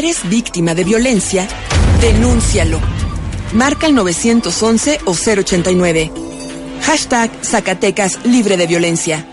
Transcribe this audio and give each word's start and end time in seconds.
eres 0.00 0.28
víctima 0.30 0.74
de 0.74 0.82
violencia, 0.82 1.46
denúncialo. 2.00 2.80
Marca 3.52 3.86
el 3.86 3.94
911 3.94 4.98
o 5.04 5.12
089. 5.12 6.10
Hashtag 6.82 7.30
Zacatecas 7.44 8.18
libre 8.24 8.56
de 8.56 8.66
violencia. 8.66 9.26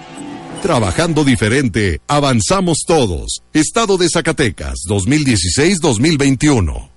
Trabajando 0.61 1.23
diferente, 1.23 2.01
avanzamos 2.07 2.83
todos. 2.85 3.43
Estado 3.53 3.97
de 3.97 4.09
Zacatecas, 4.09 4.79
2016-2021. 4.89 6.89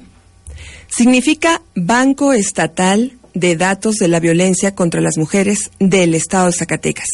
Significa 0.94 1.62
Banco 1.74 2.34
Estatal 2.34 3.12
de 3.32 3.56
Datos 3.56 3.96
de 3.96 4.08
la 4.08 4.20
Violencia 4.20 4.74
contra 4.74 5.00
las 5.00 5.16
Mujeres 5.16 5.70
del 5.78 6.14
Estado 6.14 6.46
de 6.46 6.52
Zacatecas, 6.52 7.08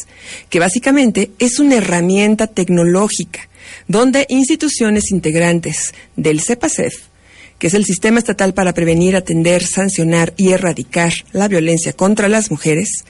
que 0.50 0.58
básicamente 0.58 1.30
es 1.38 1.60
una 1.60 1.76
herramienta 1.76 2.48
tecnológica 2.48 3.48
donde 3.86 4.26
instituciones 4.28 5.12
integrantes 5.12 5.94
del 6.16 6.40
CEPACEF, 6.40 6.94
que 7.58 7.68
es 7.68 7.74
el 7.74 7.84
Sistema 7.84 8.18
Estatal 8.18 8.52
para 8.52 8.74
Prevenir, 8.74 9.14
Atender, 9.14 9.64
Sancionar 9.64 10.34
y 10.36 10.50
Erradicar 10.50 11.12
la 11.32 11.46
Violencia 11.46 11.92
contra 11.92 12.28
las 12.28 12.50
Mujeres, 12.50 13.04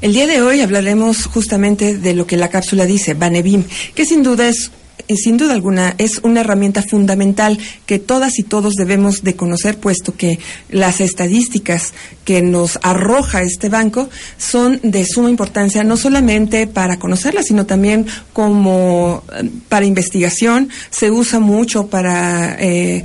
El 0.01 0.13
día 0.13 0.27
de 0.27 0.43
hoy 0.43 0.61
hablaremos 0.61 1.27
justamente 1.27 1.97
de 1.97 2.15
lo 2.15 2.27
que 2.27 2.37
la 2.37 2.49
cápsula 2.49 2.85
dice, 2.85 3.15
Banebim, 3.15 3.65
que 3.95 4.05
sin 4.05 4.23
duda 4.23 4.49
es 4.49 4.71
sin 5.09 5.37
duda 5.37 5.53
alguna 5.53 5.95
es 5.99 6.21
una 6.23 6.41
herramienta 6.41 6.83
fundamental 6.83 7.59
que 7.87 7.99
todas 7.99 8.39
y 8.39 8.43
todos 8.43 8.75
debemos 8.75 9.23
de 9.23 9.37
conocer, 9.37 9.79
puesto 9.79 10.15
que 10.17 10.39
las 10.71 11.01
estadísticas 11.01 11.93
que 12.25 12.43
nos 12.43 12.79
arroja 12.83 13.43
este 13.43 13.69
banco 13.69 14.09
son 14.39 14.81
de 14.83 15.05
suma 15.05 15.31
importancia, 15.31 15.85
no 15.85 15.97
solamente 15.97 16.67
para 16.67 16.99
conocerlas, 16.99 17.47
sino 17.47 17.67
también 17.67 18.07
como 18.33 19.23
eh, 19.33 19.51
para 19.69 19.87
investigación. 19.87 20.71
Se 20.91 21.11
usa 21.11 21.41
mucho 21.41 21.89
para 21.89 22.57
eh, 22.59 23.05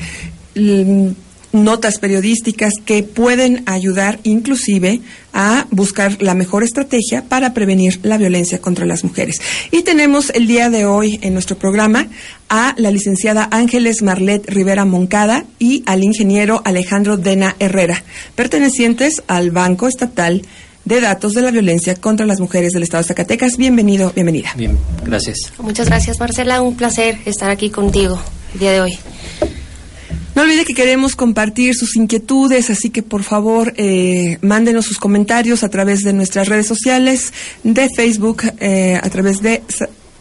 notas 1.52 2.00
periodísticas 2.00 2.74
que 2.86 3.04
pueden 3.04 3.64
ayudar 3.66 4.20
inclusive 4.24 5.02
a 5.34 5.66
buscar 5.72 6.22
la 6.22 6.36
mejor 6.36 6.64
estrategia 6.64 7.24
para 7.24 7.54
prevenir 7.54 8.00
la 8.04 8.18
violencia 8.18 8.60
contra 8.62 8.86
las 8.86 9.04
mujeres. 9.04 9.42
Y 9.72 9.84
tenemos 9.84 10.32
el 10.32 10.48
día 10.48 10.70
de 10.70 10.86
hoy 10.86 11.20
en 11.22 11.34
nuestro 11.34 11.58
programa 11.58 12.08
a 12.50 12.74
la 12.78 12.92
licenciada 12.92 13.48
Ángeles 13.52 14.02
Marlet 14.02 14.50
Rivera 14.50 14.86
Moncada 14.86 15.46
y 15.60 15.84
al 15.86 16.04
ingeniero 16.04 16.62
Alejandro 16.66 17.18
Dena 17.18 17.56
Herrera, 17.60 18.04
pertenecientes 18.36 19.24
al 19.28 19.52
Banco 19.52 19.88
Estatal 19.88 20.44
de 20.86 21.02
Datos 21.02 21.34
de 21.34 21.42
la 21.42 21.52
Violencia 21.52 21.96
contra 21.96 22.26
las 22.26 22.40
Mujeres 22.40 22.74
del 22.74 22.84
Estado 22.84 23.04
de 23.04 23.10
Zacatecas. 23.10 23.58
Bienvenido, 23.58 24.12
bienvenida. 24.16 24.54
Bien, 24.56 24.78
gracias. 25.06 25.54
Muchas 25.60 25.88
gracias, 25.88 26.20
Marcela. 26.20 26.62
Un 26.62 26.76
placer 26.76 27.20
estar 27.26 27.52
aquí 27.52 27.70
contigo 27.70 28.20
el 28.54 28.60
día 28.60 28.72
de 28.72 28.82
hoy. 28.82 29.00
No 30.40 30.46
olvide 30.46 30.64
que 30.64 30.74
queremos 30.74 31.18
compartir 31.18 31.76
sus 31.76 31.98
inquietudes, 31.98 32.70
así 32.70 32.92
que 32.92 33.04
por 33.04 33.24
favor 33.24 33.74
eh, 33.76 34.38
mándenos 34.40 34.86
sus 34.86 34.98
comentarios 34.98 35.66
a 35.66 35.70
través 35.70 36.06
de 36.06 36.14
nuestras 36.14 36.48
redes 36.48 36.66
sociales, 36.66 37.34
de 37.66 37.90
Facebook, 37.94 38.44
eh, 38.62 38.98
a 39.04 39.10
través 39.10 39.42
de 39.42 39.62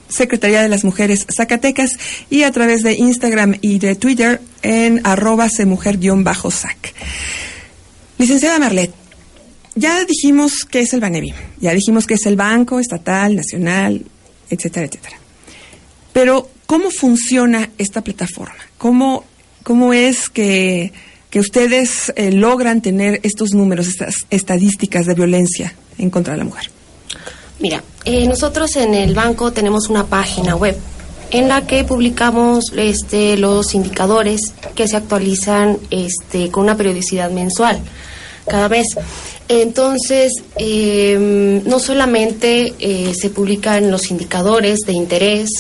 Secretaría 0.09 0.61
de 0.61 0.69
las 0.69 0.83
Mujeres 0.83 1.25
Zacatecas 1.33 1.93
y 2.31 2.43
a 2.43 2.51
través 2.51 2.83
de 2.83 2.95
Instagram 2.95 3.59
y 3.61 3.79
de 3.79 3.95
Twitter 3.95 4.41
en 4.63 5.03
arroba 5.05 5.49
semujer-sac. 5.49 6.95
Licenciada 8.19 8.59
Marlet, 8.59 8.93
ya 9.77 10.05
dijimos 10.05 10.65
que 10.69 10.81
es 10.81 10.93
el 10.95 11.01
Banebim, 11.01 11.37
ya 11.61 11.73
dijimos 11.73 12.09
que 12.09 12.15
es 12.15 12.27
el 12.27 12.35
Banco 12.35 12.81
Estatal, 12.81 13.37
Nacional, 13.37 14.05
etcétera, 14.51 14.87
etcétera. 14.87 15.17
Pero, 16.13 16.51
¿cómo 16.67 16.91
funciona 16.91 17.71
esta 17.79 18.03
plataforma? 18.03 18.59
¿Cómo, 18.79 19.28
cómo 19.69 19.93
es 19.93 20.31
que, 20.31 20.95
que 21.29 21.41
ustedes 21.41 22.11
eh, 22.17 22.33
logran 22.33 22.81
tener 22.81 23.21
estos 23.23 23.53
números, 23.53 23.87
estas 23.87 24.15
estadísticas 24.31 25.05
de 25.05 25.13
violencia 25.13 25.75
en 25.99 26.09
contra 26.09 26.33
de 26.33 26.39
la 26.39 26.45
mujer? 26.47 26.71
Mira, 27.61 27.85
eh, 28.07 28.27
nosotros 28.27 28.75
en 28.77 28.95
el 28.95 29.13
banco 29.13 29.53
tenemos 29.53 29.91
una 29.91 30.07
página 30.07 30.57
web 30.57 30.75
en 31.31 31.49
la 31.49 31.67
que 31.67 31.85
publicamos 31.85 32.73
este, 32.75 33.37
los 33.37 33.75
indicadores 33.75 34.55
que 34.75 34.89
se 34.89 34.97
actualizan 34.97 35.77
este, 35.91 36.51
con 36.51 36.65
una 36.65 36.75
periodicidad 36.75 37.31
mensual 37.31 37.79
cada 38.47 38.71
mes. 38.71 38.87
Entonces, 39.49 40.33
eh, 40.57 41.61
no 41.67 41.79
solamente 41.79 42.73
eh, 42.79 43.13
se 43.15 43.29
publican 43.29 43.91
los 43.91 44.11
indicadores 44.11 44.79
de 44.87 44.95
interés 44.95 45.51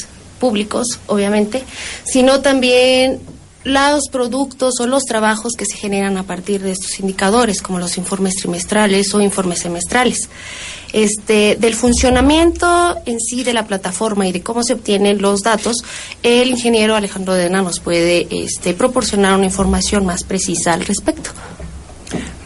públicos, 0.40 0.98
obviamente, 1.08 1.62
sino 2.04 2.40
también 2.40 3.20
los 3.68 4.08
productos 4.08 4.80
o 4.80 4.86
los 4.86 5.04
trabajos 5.04 5.54
que 5.54 5.66
se 5.66 5.76
generan 5.76 6.16
a 6.16 6.22
partir 6.24 6.62
de 6.62 6.72
estos 6.72 6.98
indicadores, 7.00 7.62
como 7.62 7.78
los 7.78 7.98
informes 7.98 8.36
trimestrales 8.36 9.14
o 9.14 9.20
informes 9.20 9.60
semestrales. 9.60 10.28
Este, 10.92 11.56
del 11.56 11.74
funcionamiento 11.74 12.96
en 13.04 13.20
sí 13.20 13.44
de 13.44 13.52
la 13.52 13.66
plataforma 13.66 14.26
y 14.26 14.32
de 14.32 14.42
cómo 14.42 14.62
se 14.62 14.72
obtienen 14.72 15.20
los 15.20 15.42
datos, 15.42 15.76
el 16.22 16.48
ingeniero 16.48 16.96
Alejandro 16.96 17.34
Dena 17.34 17.62
nos 17.62 17.80
puede 17.80 18.26
este, 18.30 18.72
proporcionar 18.74 19.34
una 19.36 19.44
información 19.44 20.06
más 20.06 20.24
precisa 20.24 20.72
al 20.72 20.86
respecto. 20.86 21.30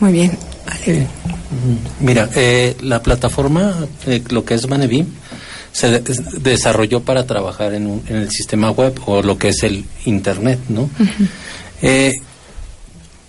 Muy 0.01 0.13
bien. 0.13 0.37
Eh, 0.87 1.07
Mira, 2.01 2.29
eh, 2.35 2.77
la 2.81 3.03
plataforma, 3.03 3.87
eh, 4.07 4.23
lo 4.31 4.45
que 4.45 4.55
es 4.55 4.67
Banebim, 4.67 5.07
se 5.73 5.91
de- 5.91 6.13
es- 6.13 6.43
desarrolló 6.43 7.01
para 7.01 7.27
trabajar 7.27 7.75
en, 7.75 7.87
un- 7.87 8.03
en 8.09 8.17
el 8.17 8.31
sistema 8.31 8.71
web 8.71 8.99
o 9.07 9.23
lo 9.23 9.39
que 9.39 9.49
es 9.49 9.63
el 9.63 9.85
Internet, 10.05 10.59
¿no? 10.69 10.89
Eh, 11.81 12.13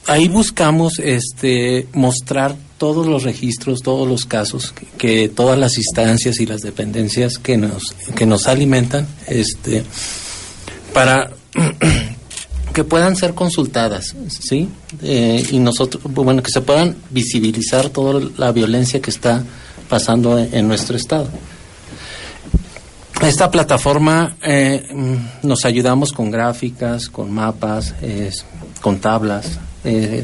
ahí 0.07 0.27
buscamos 0.27 0.99
este, 0.99 1.87
mostrar 1.93 2.55
todos 2.77 3.07
los 3.07 3.23
registros, 3.23 3.79
todos 3.81 4.07
los 4.07 4.25
casos, 4.25 4.73
que, 4.73 4.85
que 4.97 5.29
todas 5.29 5.57
las 5.57 5.77
instancias 5.77 6.39
y 6.41 6.45
las 6.45 6.61
dependencias 6.61 7.37
que 7.37 7.55
nos, 7.57 7.93
que 8.15 8.25
nos 8.25 8.47
alimentan, 8.47 9.07
este, 9.27 9.83
para 10.93 11.31
que 12.73 12.83
puedan 12.83 13.15
ser 13.15 13.33
consultadas, 13.35 14.15
¿sí? 14.27 14.67
Eh, 15.01 15.45
y 15.51 15.59
nosotros, 15.59 16.03
bueno, 16.13 16.41
que 16.43 16.51
se 16.51 16.61
puedan 16.61 16.95
visibilizar 17.11 17.89
toda 17.89 18.19
la 18.37 18.51
violencia 18.51 18.99
que 19.01 19.11
está 19.11 19.43
pasando 19.89 20.37
en, 20.39 20.53
en 20.53 20.67
nuestro 20.67 20.97
estado. 20.97 21.29
Esta 23.23 23.49
plataforma 23.49 24.35
eh, 24.41 24.85
nos 25.43 25.65
ayudamos 25.65 26.11
con 26.11 26.29
gráficas, 26.29 27.07
con 27.09 27.31
mapas, 27.31 27.93
con 28.81 28.99
tablas, 28.99 29.59
eh, 29.83 30.23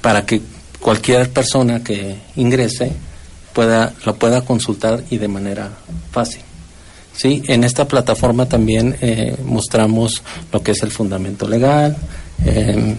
para 0.00 0.26
que 0.26 0.40
cualquier 0.80 1.30
persona 1.30 1.82
que 1.84 2.16
ingrese 2.36 2.92
pueda 3.52 3.92
lo 4.04 4.16
pueda 4.16 4.42
consultar 4.42 5.02
y 5.10 5.18
de 5.18 5.28
manera 5.28 5.70
fácil. 6.10 6.42
Sí, 7.14 7.42
en 7.48 7.64
esta 7.64 7.86
plataforma 7.86 8.46
también 8.46 8.96
eh, 9.00 9.36
mostramos 9.44 10.22
lo 10.52 10.62
que 10.62 10.72
es 10.72 10.82
el 10.82 10.90
fundamento 10.90 11.46
legal, 11.48 11.96
eh, 12.44 12.96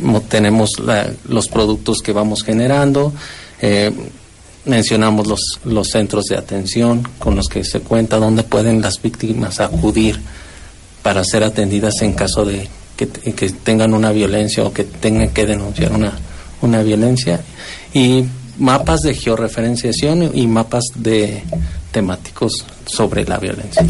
mo- 0.00 0.22
tenemos 0.22 0.70
la- 0.84 1.10
los 1.28 1.48
productos 1.48 1.98
que 2.02 2.12
vamos 2.12 2.42
generando, 2.42 3.12
eh, 3.60 3.92
mencionamos 4.70 5.26
los, 5.26 5.40
los 5.64 5.88
centros 5.88 6.24
de 6.26 6.36
atención 6.36 7.06
con 7.18 7.36
los 7.36 7.48
que 7.48 7.64
se 7.64 7.80
cuenta, 7.80 8.16
dónde 8.16 8.44
pueden 8.44 8.80
las 8.80 9.02
víctimas 9.02 9.60
acudir 9.60 10.20
para 11.02 11.24
ser 11.24 11.42
atendidas 11.42 12.00
en 12.02 12.12
caso 12.12 12.44
de 12.44 12.68
que, 12.96 13.08
que 13.08 13.50
tengan 13.50 13.92
una 13.92 14.12
violencia 14.12 14.64
o 14.64 14.72
que 14.72 14.84
tengan 14.84 15.30
que 15.30 15.44
denunciar 15.44 15.92
una, 15.92 16.12
una 16.62 16.82
violencia 16.82 17.40
y 17.92 18.24
mapas 18.58 19.00
de 19.00 19.14
georreferenciación 19.14 20.30
y 20.34 20.46
mapas 20.46 20.84
de 20.94 21.42
temáticos 21.90 22.64
sobre 22.86 23.24
la 23.24 23.38
violencia. 23.38 23.84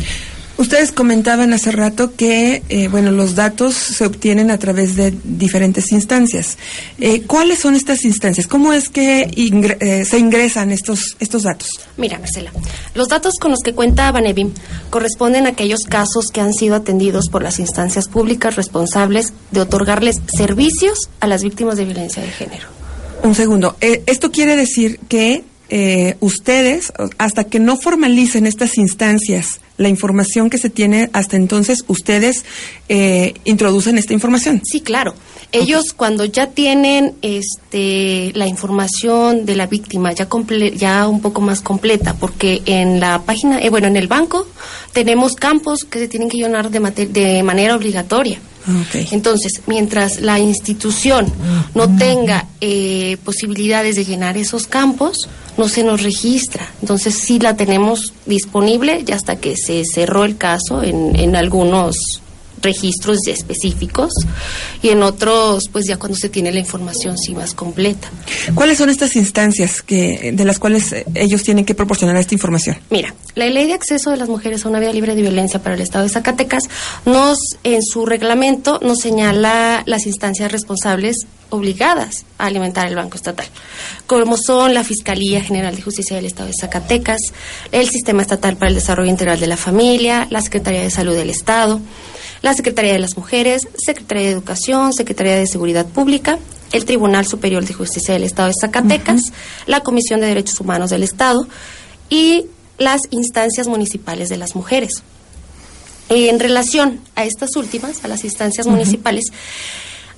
Ustedes 0.61 0.93
comentaban 0.93 1.55
hace 1.55 1.73
rato 1.73 2.12
que, 2.15 2.62
eh, 2.69 2.89
bueno, 2.89 3.12
los 3.12 3.35
datos 3.35 3.75
se 3.75 4.05
obtienen 4.05 4.51
a 4.51 4.59
través 4.59 4.95
de 4.95 5.15
diferentes 5.25 5.91
instancias. 5.91 6.59
Eh, 6.99 7.23
¿Cuáles 7.23 7.61
son 7.61 7.75
estas 7.75 8.05
instancias? 8.05 8.47
¿Cómo 8.47 8.75
es 8.75 8.91
que 8.91 9.27
ingre- 9.37 9.79
eh, 9.81 10.05
se 10.05 10.19
ingresan 10.19 10.71
estos, 10.71 11.17
estos 11.19 11.45
datos? 11.45 11.67
Mira, 11.97 12.19
Marcela, 12.19 12.53
los 12.95 13.09
datos 13.09 13.37
con 13.41 13.51
los 13.53 13.61
que 13.61 13.73
cuenta 13.73 14.12
Banebim 14.12 14.53
corresponden 14.91 15.47
a 15.47 15.51
aquellos 15.51 15.81
casos 15.89 16.27
que 16.31 16.43
han 16.43 16.53
sido 16.53 16.75
atendidos 16.75 17.31
por 17.31 17.43
las 17.43 17.59
instancias 17.59 18.06
públicas 18.09 18.56
responsables 18.56 19.33
de 19.53 19.63
otorgarles 19.63 20.17
servicios 20.37 21.09
a 21.21 21.27
las 21.27 21.43
víctimas 21.43 21.79
de 21.79 21.87
violencia 21.87 22.23
de 22.23 22.29
género. 22.33 22.67
Un 23.23 23.35
segundo. 23.35 23.77
Esto 23.81 24.31
quiere 24.31 24.56
decir 24.56 25.01
que 25.09 25.43
ustedes, 26.21 26.93
hasta 27.17 27.45
que 27.45 27.61
no 27.61 27.79
formalicen 27.79 28.47
estas 28.47 28.77
instancias, 28.77 29.61
la 29.81 29.88
información 29.88 30.50
que 30.50 30.59
se 30.59 30.69
tiene 30.69 31.09
hasta 31.15 31.37
entonces, 31.37 31.85
ustedes 31.87 32.44
eh, 32.91 33.32
introducen 33.44 33.97
esta 33.97 34.12
información. 34.12 34.61
Sí, 34.62 34.82
claro. 34.82 35.15
Ellos 35.53 35.94
cuando 35.97 36.27
ya 36.27 36.49
tienen 36.49 37.15
este 37.23 38.31
la 38.35 38.47
información 38.47 39.47
de 39.47 39.56
la 39.56 39.67
víctima 39.67 40.12
ya 40.12 40.29
comple- 40.29 40.75
ya 40.77 41.09
un 41.09 41.23
poco 41.23 41.41
más 41.41 41.62
completa, 41.62 42.15
porque 42.15 42.61
en 42.67 43.00
la 43.00 43.23
página, 43.23 43.59
eh, 43.59 43.71
bueno, 43.71 43.87
en 43.87 43.97
el 43.97 44.06
banco 44.06 44.47
tenemos 44.93 45.35
campos 45.35 45.85
que 45.85 45.99
se 45.99 46.09
tienen 46.09 46.29
que 46.29 46.37
llenar 46.37 46.71
de, 46.71 47.43
manera 47.43 47.75
obligatoria. 47.75 48.38
Entonces, 49.11 49.62
mientras 49.67 50.21
la 50.21 50.38
institución 50.38 51.27
no 51.75 51.97
tenga 51.97 52.47
eh, 52.61 53.17
posibilidades 53.25 53.97
de 53.97 54.05
llenar 54.05 54.37
esos 54.37 54.67
campos, 54.67 55.29
no 55.56 55.67
se 55.69 55.82
nos 55.82 56.03
registra. 56.03 56.69
Entonces, 56.82 57.15
sí 57.15 57.38
la 57.38 57.56
tenemos 57.56 58.12
disponible 58.31 59.05
ya 59.05 59.17
hasta 59.17 59.37
que 59.37 59.56
se 59.56 59.82
cerró 59.84 60.25
el 60.25 60.39
caso 60.39 60.82
en, 60.82 61.15
en 61.17 61.37
algunos 61.37 62.22
registros 62.62 63.19
específicos 63.26 64.12
y 64.82 64.88
en 64.88 65.02
otros, 65.02 65.69
pues 65.72 65.86
ya 65.86 65.96
cuando 65.96 66.17
se 66.17 66.29
tiene 66.29 66.52
la 66.52 66.60
información 66.60 67.17
sí 67.19 67.34
más 67.34 67.55
completa. 67.55 68.10
¿Cuáles 68.55 68.79
son 68.79 68.90
estas 68.90 69.17
instancias 69.17 69.82
que, 69.82 70.32
de 70.32 70.44
las 70.44 70.58
cuales 70.58 70.93
eh, 70.93 71.05
ellos 71.14 71.43
tienen 71.43 71.64
que 71.64 71.74
proporcionar 71.74 72.17
esta 72.17 72.34
información? 72.34 72.79
Mira, 72.90 73.14
la 73.34 73.46
Ley 73.46 73.67
de 73.67 73.74
Acceso 73.74 74.10
de 74.10 74.17
las 74.17 74.29
Mujeres 74.29 74.64
a 74.64 74.69
una 74.69 74.81
Vida 74.81 74.93
Libre 74.93 75.14
de 75.14 75.22
Violencia 75.22 75.62
para 75.62 75.74
el 75.74 75.81
Estado 75.81 76.05
de 76.05 76.10
Zacatecas 76.10 76.64
nos, 77.05 77.38
en 77.64 77.82
su 77.82 78.06
reglamento, 78.06 78.81
nos 78.82 78.98
señala 78.98 79.82
las 79.86 80.06
instancias 80.06 80.50
responsables 80.52 81.17
obligadas 81.50 82.24
a 82.38 82.46
alimentar 82.46 82.86
el 82.86 82.96
Banco 82.96 83.17
Estatal, 83.17 83.46
como 84.06 84.36
son 84.36 84.72
la 84.72 84.84
Fiscalía 84.84 85.43
General 85.43 85.74
de 85.74 85.82
Justicia 85.82 86.17
del 86.17 86.26
Estado 86.26 86.48
de 86.48 86.55
Zacatecas, 86.58 87.20
el 87.72 87.88
Sistema 87.88 88.22
Estatal 88.22 88.56
para 88.56 88.69
el 88.69 88.74
Desarrollo 88.74 89.10
Integral 89.10 89.40
de 89.40 89.46
la 89.46 89.56
Familia, 89.56 90.26
la 90.31 90.40
Secretaría 90.40 90.82
de 90.82 90.90
Salud 90.90 91.14
del 91.14 91.31
Estado, 91.31 91.81
la 92.43 92.55
Secretaría 92.55 92.93
de 92.93 92.99
las 92.99 93.17
Mujeres, 93.17 93.69
Secretaría 93.77 94.25
de 94.25 94.32
Educación, 94.32 94.93
Secretaría 94.93 95.37
de 95.37 95.47
Seguridad 95.47 95.87
Pública, 95.87 96.39
el 96.73 96.85
Tribunal 96.85 97.27
Superior 97.27 97.65
de 97.65 97.75
Justicia 97.75 98.15
del 98.15 98.25
Estado 98.25 98.49
de 98.49 98.55
Zacatecas, 98.61 99.23
la 99.67 99.81
Comisión 99.81 100.20
de 100.20 100.29
Derechos 100.29 100.61
Humanos 100.61 100.91
del 100.91 101.03
Estado 101.03 101.47
y 102.09 102.47
las 102.79 103.03
instancias 103.11 103.67
municipales 103.69 104.29
de 104.29 104.37
las 104.37 104.55
mujeres. 104.55 105.03
En 106.09 106.41
relación 106.41 107.01
a 107.15 107.25
estas 107.25 107.55
últimas, 107.56 108.05
a 108.05 108.09
las 108.09 108.25
instancias 108.25 108.67
municipales, 108.67 109.27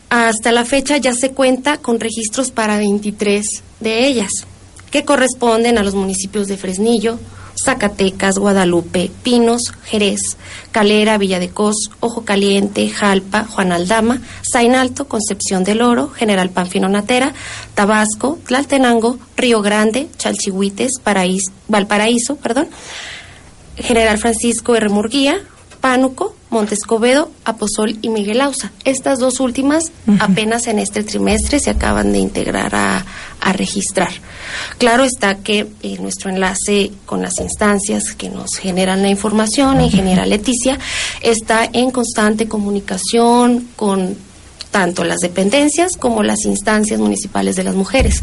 hasta 0.09 0.53
la 0.53 0.65
fecha 0.65 0.97
ya 0.97 1.15
se 1.15 1.31
cuenta 1.31 1.79
con 1.79 2.01
registros 2.01 2.51
para 2.51 2.79
23 2.79 3.45
de 3.81 4.07
ellas, 4.07 4.31
que 4.91 5.05
corresponden 5.05 5.79
a 5.79 5.83
los 5.83 5.95
municipios 5.95 6.49
de 6.49 6.57
Fresnillo, 6.57 7.19
Zacatecas, 7.55 8.39
Guadalupe, 8.39 9.11
Pinos, 9.23 9.73
Jerez, 9.85 10.21
Calera, 10.71 11.19
Villa 11.19 11.39
de 11.39 11.51
Cos, 11.51 11.91
Ojo 12.01 12.25
Caliente, 12.25 12.89
Jalpa, 12.89 13.45
Juan 13.45 13.73
Aldama, 13.73 14.21
Zainalto, 14.51 15.07
Concepción 15.09 15.65
del 15.65 15.83
Oro, 15.83 16.09
General 16.11 16.51
Panfino 16.51 16.89
Natera, 16.89 17.35
Tabasco, 17.75 18.39
Tlaltenango, 18.47 19.19
Río 19.37 19.63
Grande, 19.63 20.09
Chalchihuites, 20.17 20.93
Paraís- 21.05 21.51
Valparaíso, 21.69 22.37
perdón, 22.37 22.69
General 23.77 24.19
Francisco 24.19 24.75
R. 24.77 24.89
Murguía, 24.89 25.41
Pánuco, 25.83 26.35
Montescobedo, 26.49 27.29
Aposol 27.45 27.99
y 28.03 28.09
Miguel 28.09 28.41
Ausa. 28.41 28.71
Estas 28.85 29.19
dos 29.19 29.41
últimas 29.41 29.91
apenas 30.21 30.69
en 30.69 30.79
este 30.79 31.03
trimestre 31.03 31.59
se 31.59 31.71
acaban 31.71 32.13
de 32.13 32.21
integrar 32.21 32.73
a, 32.77 33.05
a 33.41 33.53
registrar. 33.53 34.11
Claro 34.79 35.03
está 35.03 35.35
que 35.39 35.67
eh, 35.83 35.99
nuestro 36.01 36.31
enlace 36.31 36.93
con 37.05 37.21
las 37.21 37.41
instancias 37.41 38.15
que 38.15 38.31
nos 38.31 38.55
generan 38.55 39.03
la 39.03 39.09
información, 39.09 39.81
en 39.81 39.91
general 39.91 40.31
Leticia, 40.31 40.79
está 41.21 41.69
en 41.73 41.91
constante 41.91 42.47
comunicación 42.47 43.69
con 43.75 44.17
tanto 44.73 45.05
las 45.05 45.19
dependencias 45.19 45.97
como 45.97 46.25
las 46.25 46.45
instancias 46.45 46.99
municipales 46.99 47.55
de 47.55 47.63
las 47.63 47.77
mujeres. 47.77 48.23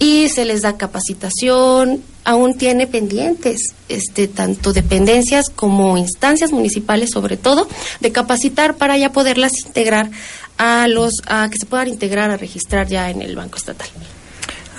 Y 0.00 0.28
se 0.30 0.44
les 0.44 0.62
da 0.62 0.76
capacitación, 0.76 2.02
aún 2.24 2.56
tiene 2.56 2.88
pendientes, 2.88 3.74
este, 3.88 4.26
tanto 4.26 4.72
dependencias 4.72 5.50
como 5.50 5.96
instancias 5.96 6.50
municipales, 6.50 7.10
sobre 7.10 7.36
todo, 7.36 7.68
de 8.00 8.10
capacitar 8.10 8.76
para 8.76 8.96
ya 8.96 9.12
poderlas 9.12 9.52
integrar 9.64 10.10
a 10.56 10.88
los, 10.88 11.12
a 11.26 11.48
que 11.50 11.58
se 11.58 11.66
puedan 11.66 11.88
integrar 11.88 12.30
a 12.30 12.36
registrar 12.36 12.88
ya 12.88 13.10
en 13.10 13.22
el 13.22 13.36
Banco 13.36 13.58
Estatal. 13.58 13.88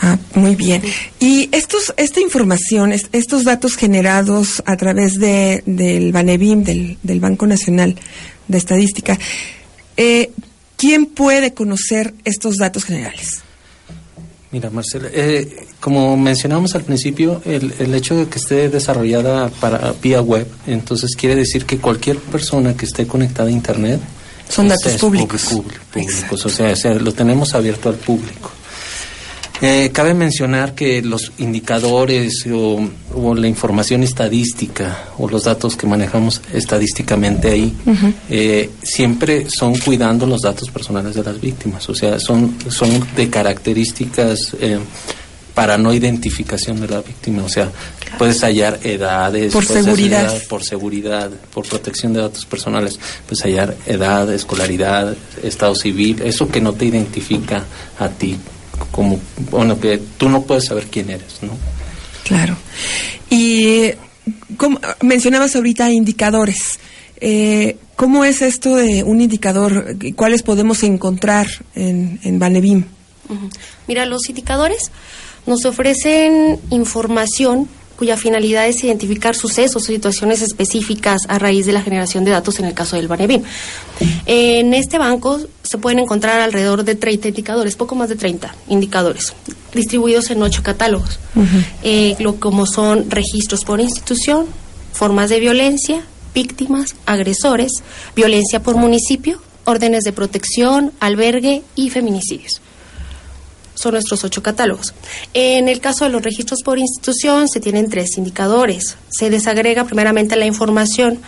Ah, 0.02 0.18
muy 0.34 0.56
bien. 0.56 0.82
Y 1.20 1.50
estos, 1.52 1.94
esta 1.98 2.20
información, 2.20 2.92
estos 2.92 3.44
datos 3.44 3.76
generados 3.76 4.62
a 4.66 4.76
través 4.76 5.20
de, 5.20 5.64
del 5.66 6.12
Banebim, 6.12 6.64
del, 6.64 6.98
del 7.02 7.20
Banco 7.20 7.48
Nacional 7.48 7.96
de 8.48 8.58
Estadística, 8.58 9.18
eh, 9.98 10.32
¿quién 10.86 11.08
puede 11.08 11.56
conocer 11.56 12.14
estos 12.26 12.58
datos 12.58 12.84
generales? 12.84 13.42
Mira, 14.52 14.70
Marcela, 14.70 15.10
eh, 15.12 15.66
como 15.80 16.16
mencionamos 16.16 16.76
al 16.76 16.84
principio, 16.84 17.42
el, 17.44 17.74
el, 17.80 17.94
hecho 17.96 18.16
de 18.16 18.28
que 18.28 18.38
esté 18.38 18.70
desarrollada 18.70 19.50
para 19.50 19.94
vía 19.94 20.22
web, 20.22 20.48
entonces 20.68 21.16
quiere 21.16 21.36
decir 21.36 21.66
que 21.66 21.80
cualquier 21.80 22.20
persona 22.20 22.78
que 22.78 22.86
esté 22.86 23.08
conectada 23.08 23.50
a 23.50 23.52
Internet 23.52 24.00
son 24.48 24.68
datos 24.68 24.94
públicos. 24.94 25.44
Público, 25.46 25.84
públicos, 25.92 26.46
o 26.46 26.50
sea, 26.50 26.74
o 26.74 26.76
sea, 26.76 26.94
lo 26.94 27.12
tenemos 27.14 27.56
abierto 27.56 27.90
al 27.90 27.96
público. 27.96 28.52
Eh, 29.62 29.90
cabe 29.94 30.14
mencionar 30.14 30.76
que 30.76 31.02
los 31.02 31.32
indicadores 31.38 32.46
o, 32.52 32.88
o, 33.14 33.36
la 33.36 33.48
información 33.48 34.04
estadística 34.04 35.06
o 35.18 35.30
los 35.30 35.44
datos 35.44 35.78
que 35.78 35.88
manejamos 35.88 36.42
estadísticamente 36.54 37.50
ahí 37.50 37.74
uh 37.86 37.92
-huh. 37.92 38.14
eh, 38.30 38.70
siempre 38.84 39.48
son 39.50 39.78
cuidando 39.78 40.26
los 40.26 40.42
datos 40.42 40.70
personales 40.70 41.16
de 41.16 41.24
las 41.24 41.40
víctimas, 41.40 41.88
o 41.88 41.96
sea, 41.96 42.20
son, 42.20 42.58
son 42.68 42.90
de 43.16 43.30
características 43.30 44.56
eh, 44.60 44.78
para 45.54 45.78
no 45.78 45.94
identificación 45.94 46.82
de 46.82 46.90
la 46.90 47.02
víctima, 47.02 47.44
o 47.44 47.50
sea, 47.50 47.72
claro. 48.00 48.18
puedes 48.18 48.42
hallar 48.42 48.78
edades, 48.84 49.54
por 49.54 49.66
seguridad. 49.66 50.34
Por 50.50 50.64
seguridad, 50.66 51.32
por 51.54 51.66
protección 51.66 52.12
de 52.12 52.20
datos 52.20 52.46
personales, 52.46 53.00
puedes 53.26 53.42
hallar 53.42 53.74
edad, 53.86 54.30
escolaridad, 54.34 55.16
estado 55.42 55.74
civil, 55.76 56.22
eso 56.26 56.50
que 56.50 56.60
no 56.60 56.74
te 56.74 56.86
identifica 56.86 57.64
a 57.98 58.10
ti 58.10 58.38
como, 58.92 59.20
bueno, 59.52 59.80
que 59.80 60.00
tú 60.18 60.30
no 60.30 60.42
puedes 60.44 60.66
saber 60.66 60.88
quién 60.88 61.10
eres, 61.10 61.42
¿no? 61.42 61.52
Claro. 62.24 62.58
Y 63.30 63.92
como 64.58 64.80
mencionabas 65.02 65.56
ahorita 65.56 65.92
indicadores. 65.92 66.80
Eh, 67.22 67.78
¿Cómo 67.96 68.26
es 68.26 68.42
esto 68.42 68.76
de 68.76 69.04
un 69.04 69.22
indicador? 69.22 69.96
¿Cuáles 70.16 70.44
podemos 70.44 70.84
encontrar 70.84 71.48
en, 71.76 72.20
en 72.24 72.40
Banebim? 72.40 72.84
Uh 73.30 73.34
-huh. 73.34 73.50
Mira, 73.88 74.06
los 74.06 74.28
indicadores 74.28 74.92
nos 75.46 75.66
ofrecen 75.66 76.60
información 76.72 77.70
cuya 77.96 78.18
finalidad 78.18 78.68
es 78.68 78.84
identificar 78.84 79.36
sucesos 79.36 79.84
o 79.84 79.86
situaciones 79.86 80.42
específicas 80.42 81.22
a 81.28 81.40
raíz 81.40 81.66
de 81.66 81.74
la 81.74 81.82
generación 81.82 82.26
de 82.26 82.32
datos 82.32 82.60
en 82.60 82.66
el 82.66 82.74
caso 82.74 82.96
del 82.96 83.08
Banebim. 83.08 83.44
En 84.26 84.74
este 84.74 84.98
banco 84.98 85.40
se 85.64 85.78
pueden 85.78 86.00
encontrar 86.00 86.42
alrededor 86.42 86.84
de 86.84 86.96
30 86.96 87.30
indicadores, 87.30 87.76
poco 87.76 87.96
más 87.96 88.10
de 88.10 88.16
30 88.16 88.54
indicadores, 88.68 89.34
distribuidos 89.74 90.30
en 90.32 90.42
ocho 90.44 90.64
catálogos, 90.64 91.20
uh 91.36 91.42
-huh. 91.42 91.66
eh, 91.84 92.16
lo, 92.20 92.36
como 92.36 92.66
son 92.66 93.10
registros 93.10 93.64
por 93.64 93.80
institución, 93.80 94.46
formas 94.94 95.30
de 95.30 95.40
violencia, 95.40 96.04
víctimas, 96.34 96.96
agresores, 97.06 97.72
violencia 98.16 98.62
por 98.62 98.76
municipio, 98.76 99.42
órdenes 99.64 100.04
de 100.04 100.12
protección, 100.12 100.92
albergue 101.00 101.64
y 101.76 101.90
feminicidios 101.90 102.62
son 103.76 103.94
nuestros 103.94 104.24
ocho 104.24 104.42
catálogos. 104.42 104.94
En 105.34 105.68
el 105.68 105.80
caso 105.80 106.06
de 106.06 106.12
los 106.12 106.24
registros 106.24 106.62
por 106.64 106.80
institución 106.80 107.48
se 107.48 107.60
tienen 107.60 107.90
tres 107.90 108.18
indicadores. 108.18 108.98
Se 109.10 109.30
desagrega 109.30 109.86
primeramente 109.86 110.36
la 110.36 110.46
información 110.46 111.20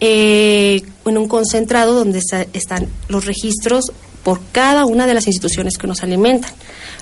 eh, 0.00 0.82
en 1.04 1.18
un 1.18 1.28
concentrado 1.28 1.94
donde 1.94 2.18
está, 2.18 2.46
están 2.52 2.88
los 3.08 3.26
registros 3.26 3.92
por 4.22 4.40
cada 4.52 4.84
una 4.84 5.06
de 5.06 5.14
las 5.14 5.26
instituciones 5.26 5.78
que 5.78 5.86
nos 5.86 6.02
alimentan. 6.02 6.52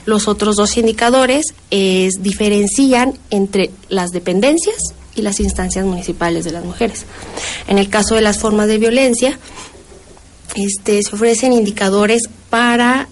Los 0.05 0.29
otros 0.29 0.57
dos 0.57 0.77
indicadores 0.77 1.55
es, 1.71 2.23
diferencian 2.23 3.19
entre 3.31 3.71
las 3.89 4.11
dependencias 4.11 4.77
y 5.15 5.23
las 5.23 5.41
instancias 5.41 5.85
municipales 5.85 6.45
de 6.45 6.53
las 6.53 6.65
mujeres. 6.65 7.05
En 7.67 7.79
el 7.79 7.89
caso 7.89 8.15
de 8.15 8.21
las 8.21 8.39
formas 8.39 8.69
de 8.69 8.79
violencia, 8.79 9.39
este, 10.55 11.03
se 11.03 11.15
ofrecen 11.15 11.53
indicadores 11.53 12.29
para 12.51 13.09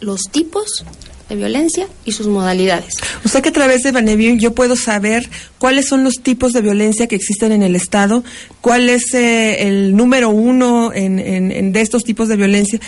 los 0.00 0.22
tipos 0.24 0.84
de 1.28 1.36
violencia 1.36 1.88
y 2.04 2.12
sus 2.12 2.26
modalidades. 2.26 2.94
O 3.24 3.28
sea 3.28 3.40
que 3.40 3.48
a 3.48 3.52
través 3.52 3.82
de 3.82 3.92
Baneview 3.92 4.36
yo 4.36 4.54
puedo 4.54 4.76
saber 4.76 5.28
cuáles 5.58 5.88
son 5.88 6.04
los 6.04 6.16
tipos 6.22 6.52
de 6.52 6.60
violencia 6.60 7.06
que 7.06 7.16
existen 7.16 7.52
en 7.52 7.62
el 7.62 7.76
Estado, 7.76 8.24
cuál 8.60 8.88
es 8.88 9.14
eh, 9.14 9.66
el 9.66 9.96
número 9.96 10.28
uno 10.30 10.92
en, 10.92 11.18
en, 11.18 11.50
en, 11.50 11.72
de 11.72 11.80
estos 11.80 12.04
tipos 12.04 12.28
de 12.28 12.36
violencia. 12.36 12.78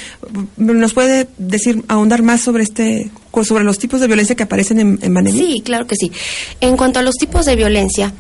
¿Nos 0.57 0.93
puede 0.93 1.29
decir, 1.39 1.83
ahondar 1.89 2.23
más 2.23 2.41
sobre 2.43 2.63
este 2.63 3.11
sobre 3.45 3.65
los 3.65 3.79
tipos 3.79 4.01
de 4.01 4.07
violencia 4.07 4.35
que 4.35 4.45
aparecen 4.45 4.81
en, 4.81 4.99
en? 5.03 5.33
Sí, 5.33 5.63
claro 5.65 5.87
que 5.87 5.95
sí. 5.97 6.11
En 6.61 6.77
cuanto 6.77 7.01
a 7.01 7.03
los 7.03 7.17
tipos 7.17 7.45
de 7.45 7.55
violencia, 7.55 8.13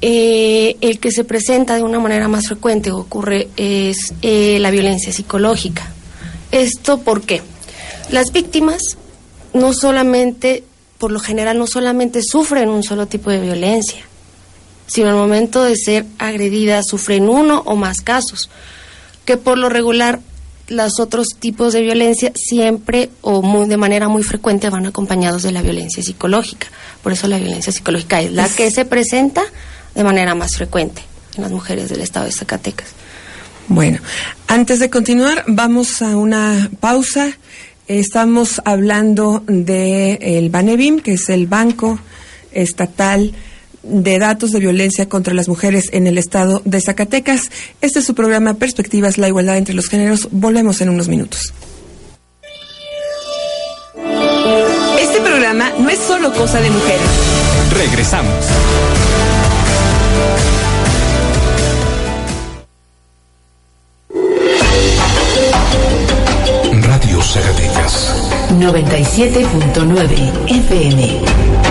eh, 0.00 0.76
el 0.80 0.98
que 0.98 1.12
se 1.12 1.24
presenta 1.24 1.76
de 1.76 1.82
una 1.82 2.00
manera 2.00 2.26
más 2.26 2.48
frecuente 2.48 2.90
ocurre 2.90 3.48
es 3.56 4.12
eh, 4.22 4.58
la 4.60 4.70
violencia 4.70 5.12
psicológica. 5.12 5.92
¿Esto 6.50 7.00
por 7.00 7.22
qué? 7.22 7.42
Las 8.10 8.32
víctimas 8.32 8.80
no 9.52 9.72
solamente, 9.72 10.64
por 10.98 11.12
lo 11.12 11.20
general, 11.20 11.58
no 11.58 11.66
solamente 11.66 12.22
sufren 12.22 12.68
un 12.68 12.82
solo 12.82 13.06
tipo 13.06 13.30
de 13.30 13.40
violencia, 13.40 14.04
sino 14.86 15.08
al 15.08 15.16
momento 15.16 15.62
de 15.62 15.76
ser 15.76 16.06
agredidas 16.18 16.86
sufren 16.88 17.28
uno 17.28 17.62
o 17.64 17.76
más 17.76 18.00
casos, 18.00 18.50
que 19.24 19.36
por 19.36 19.58
lo 19.58 19.68
regular 19.68 20.20
los 20.70 21.00
otros 21.00 21.30
tipos 21.38 21.72
de 21.72 21.82
violencia 21.82 22.32
siempre 22.34 23.10
o 23.20 23.42
muy, 23.42 23.68
de 23.68 23.76
manera 23.76 24.08
muy 24.08 24.22
frecuente 24.22 24.70
van 24.70 24.86
acompañados 24.86 25.42
de 25.42 25.52
la 25.52 25.62
violencia 25.62 26.02
psicológica. 26.02 26.68
Por 27.02 27.12
eso 27.12 27.26
la 27.26 27.38
violencia 27.38 27.72
psicológica 27.72 28.20
es 28.20 28.32
la 28.32 28.48
que 28.48 28.70
se 28.70 28.84
presenta 28.84 29.42
de 29.94 30.04
manera 30.04 30.34
más 30.34 30.56
frecuente 30.56 31.02
en 31.36 31.42
las 31.42 31.52
mujeres 31.52 31.88
del 31.88 32.00
estado 32.00 32.26
de 32.26 32.32
Zacatecas. 32.32 32.88
Bueno, 33.68 33.98
antes 34.48 34.80
de 34.80 34.90
continuar, 34.90 35.44
vamos 35.46 36.02
a 36.02 36.16
una 36.16 36.70
pausa. 36.80 37.38
Estamos 37.90 38.62
hablando 38.64 39.42
del 39.48 39.64
de 39.64 40.48
Banebim, 40.48 41.00
que 41.00 41.14
es 41.14 41.28
el 41.28 41.48
Banco 41.48 41.98
Estatal 42.52 43.32
de 43.82 44.18
Datos 44.20 44.52
de 44.52 44.60
Violencia 44.60 45.08
contra 45.08 45.34
las 45.34 45.48
Mujeres 45.48 45.88
en 45.90 46.06
el 46.06 46.16
Estado 46.16 46.62
de 46.64 46.80
Zacatecas. 46.80 47.50
Este 47.80 47.98
es 47.98 48.04
su 48.04 48.14
programa 48.14 48.54
Perspectivas, 48.54 49.18
la 49.18 49.26
igualdad 49.26 49.56
entre 49.56 49.74
los 49.74 49.88
géneros. 49.88 50.28
Volvemos 50.30 50.80
en 50.80 50.90
unos 50.90 51.08
minutos. 51.08 51.52
Este 55.00 55.20
programa 55.20 55.72
no 55.80 55.90
es 55.90 55.98
solo 55.98 56.32
cosa 56.32 56.60
de 56.60 56.70
mujeres. 56.70 57.08
Regresamos. 57.76 58.44
97.9 68.72 70.46
FM. 70.46 71.69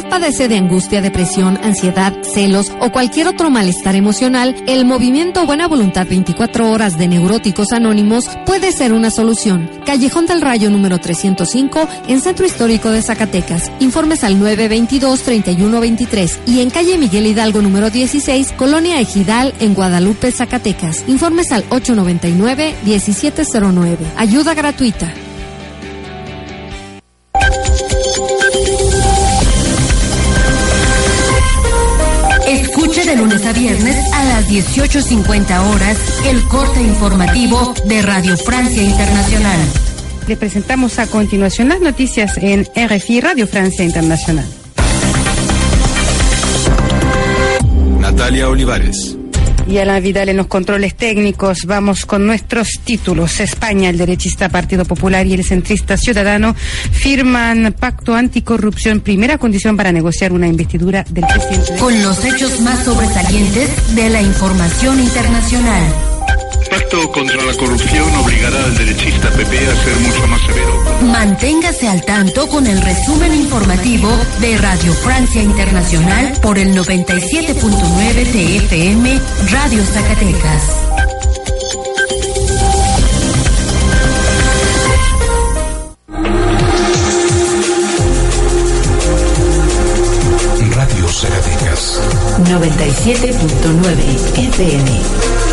Usted 0.00 0.10
padece 0.10 0.48
de 0.48 0.56
angustia, 0.56 1.02
depresión, 1.02 1.58
ansiedad, 1.62 2.14
celos 2.22 2.72
o 2.80 2.90
cualquier 2.90 3.28
otro 3.28 3.50
malestar 3.50 3.96
emocional, 3.96 4.56
el 4.66 4.86
movimiento 4.86 5.44
Buena 5.44 5.68
Voluntad 5.68 6.06
24 6.08 6.70
Horas 6.70 6.96
de 6.96 7.06
Neuróticos 7.06 7.72
Anónimos 7.72 8.24
puede 8.46 8.72
ser 8.72 8.94
una 8.94 9.10
solución. 9.10 9.68
Callejón 9.84 10.24
del 10.26 10.40
Rayo 10.40 10.70
número 10.70 10.98
305 10.98 11.86
en 12.08 12.22
Centro 12.22 12.46
Histórico 12.46 12.90
de 12.90 13.02
Zacatecas. 13.02 13.70
Informes 13.78 14.24
al 14.24 14.40
922-3123 14.40 16.38
y 16.46 16.60
en 16.60 16.70
calle 16.70 16.96
Miguel 16.96 17.26
Hidalgo 17.26 17.60
número 17.60 17.90
16, 17.90 18.52
Colonia 18.52 19.00
Ejidal 19.00 19.52
en 19.60 19.74
Guadalupe, 19.74 20.32
Zacatecas. 20.32 21.04
Informes 21.08 21.52
al 21.52 21.68
899-1709. 21.68 23.98
Ayuda 24.16 24.54
gratuita. 24.54 25.12
18.50 34.74 35.68
horas, 35.68 35.98
el 36.26 36.44
corte 36.44 36.80
informativo 36.80 37.74
de 37.86 38.02
Radio 38.02 38.36
Francia 38.36 38.80
Internacional. 38.80 39.58
Le 40.28 40.36
presentamos 40.36 41.00
a 41.00 41.08
continuación 41.08 41.70
las 41.70 41.80
noticias 41.80 42.38
en 42.38 42.68
RFI 42.76 43.20
Radio 43.20 43.48
Francia 43.48 43.84
Internacional. 43.84 44.46
Natalia 47.98 48.48
Olivares. 48.48 49.19
Y 49.66 49.78
a 49.78 49.84
la 49.84 50.00
Vidal 50.00 50.28
en 50.28 50.36
los 50.36 50.46
controles 50.46 50.96
técnicos. 50.96 51.64
Vamos 51.66 52.06
con 52.06 52.26
nuestros 52.26 52.80
títulos. 52.84 53.40
España, 53.40 53.90
el 53.90 53.98
derechista 53.98 54.48
Partido 54.48 54.84
Popular 54.84 55.26
y 55.26 55.34
el 55.34 55.44
centrista 55.44 55.96
Ciudadano 55.96 56.54
firman 56.54 57.74
pacto 57.78 58.14
anticorrupción, 58.14 59.00
primera 59.00 59.38
condición 59.38 59.76
para 59.76 59.92
negociar 59.92 60.32
una 60.32 60.48
investidura 60.48 61.04
del 61.08 61.24
presidente. 61.26 61.76
Con 61.78 62.02
los 62.02 62.24
hechos 62.24 62.60
más 62.60 62.84
sobresalientes 62.84 63.94
de 63.94 64.10
la 64.10 64.22
información 64.22 65.00
internacional. 65.00 66.09
Pacto 66.70 67.10
contra 67.10 67.42
la 67.44 67.52
corrupción 67.54 68.14
obligará 68.16 68.64
al 68.64 68.76
derechista 68.78 69.28
PP 69.30 69.58
a 69.68 69.84
ser 69.84 69.96
mucho 70.00 70.26
más 70.28 70.40
severo. 70.42 70.84
Manténgase 71.02 71.88
al 71.88 72.04
tanto 72.04 72.46
con 72.48 72.66
el 72.66 72.80
resumen 72.80 73.34
informativo 73.34 74.08
de 74.40 74.56
Radio 74.58 74.92
Francia 74.94 75.42
Internacional 75.42 76.32
por 76.40 76.58
el 76.58 76.74
97.9 76.76 78.24
TFM 78.30 79.20
Radio 79.50 79.84
Zacatecas. 79.84 80.62
Radio 90.74 91.08
Zacatecas. 91.08 92.00
97.9 92.44 94.38
FM. 94.38 95.49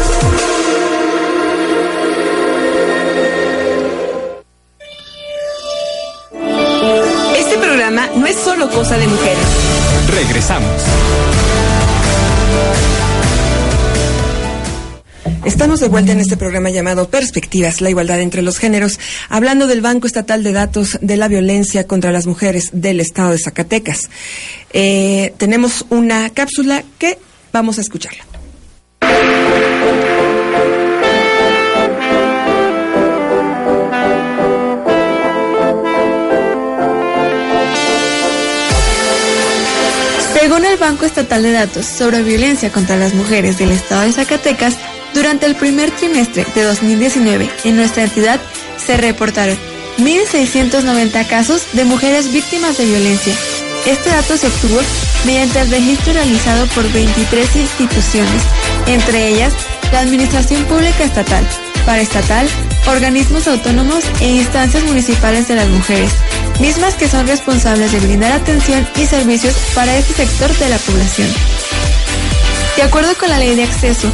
Regresamos. 10.38 10.84
Estamos 15.46 15.80
de 15.80 15.88
vuelta 15.88 16.12
en 16.12 16.20
este 16.20 16.38
programa 16.38 16.70
llamado 16.70 17.10
Perspectivas, 17.10 17.82
la 17.82 17.90
igualdad 17.90 18.22
entre 18.22 18.44
los 18.44 18.60
géneros, 18.60 19.00
hablando 19.30 19.66
del 19.66 19.82
Banco 19.82 20.06
Estatal 20.06 20.44
de 20.44 20.52
Datos 20.52 21.00
de 21.02 21.18
la 21.18 21.28
Violencia 21.28 21.88
contra 21.88 22.12
las 22.12 22.28
Mujeres 22.28 22.70
del 22.72 23.00
Estado 23.00 23.32
de 23.32 23.40
Zacatecas. 23.40 24.12
Eh, 24.74 25.34
tenemos 25.38 25.88
una 25.90 26.30
cápsula 26.30 26.84
que 27.00 27.18
vamos 27.52 27.80
a 27.80 27.82
escucharla. 27.82 28.24
Según 40.58 40.72
el 40.72 40.80
Banco 40.80 41.06
Estatal 41.06 41.44
de 41.44 41.52
Datos 41.52 41.86
sobre 41.86 42.24
Violencia 42.24 42.72
contra 42.72 42.96
las 42.96 43.14
Mujeres 43.14 43.60
del 43.60 43.70
Estado 43.70 44.02
de 44.02 44.12
Zacatecas, 44.12 44.76
durante 45.14 45.46
el 45.46 45.56
primer 45.56 45.92
trimestre 45.92 46.48
de 46.56 46.64
2019 46.64 47.48
en 47.64 47.76
nuestra 47.76 48.06
entidad 48.06 48.40
se 48.84 48.98
reportaron 48.98 49.56
1.690 50.00 51.28
casos 51.28 51.62
de 51.74 51.86
mujeres 51.86 52.34
víctimas 52.34 52.76
de 52.80 52.86
violencia. 52.88 53.36
Este 53.86 54.10
dato 54.10 54.36
se 54.36 54.48
obtuvo 54.48 54.80
mediante 55.28 55.62
el 55.62 55.70
registro 55.70 56.14
realizado 56.14 56.66
por 56.74 56.92
23 56.92 57.56
instituciones, 57.56 58.42
entre 58.88 59.28
ellas 59.28 59.54
la 59.92 60.00
Administración 60.00 60.64
Pública 60.64 61.04
Estatal, 61.04 61.48
paraestatal, 61.86 62.48
organismos 62.88 63.48
autónomos 63.48 64.04
e 64.22 64.30
instancias 64.30 64.84
municipales 64.86 65.48
de 65.48 65.56
las 65.56 65.70
mujeres, 65.70 66.10
mismas 66.60 66.96
que 66.96 67.08
son 67.08 67.28
responsables 67.28 67.92
de 67.92 68.00
brindar 68.00 68.32
atención 68.32 68.88
y 68.98 69.06
servicios 69.06 69.56
para 69.76 69.96
este 69.96 70.14
sector 70.14 70.56
de 70.58 70.70
la 70.70 70.78
población. 70.78 71.28
De 72.76 72.84
acuerdo 72.84 73.16
con 73.18 73.30
la 73.30 73.40
Ley 73.40 73.56
de 73.56 73.64
Acceso 73.64 74.10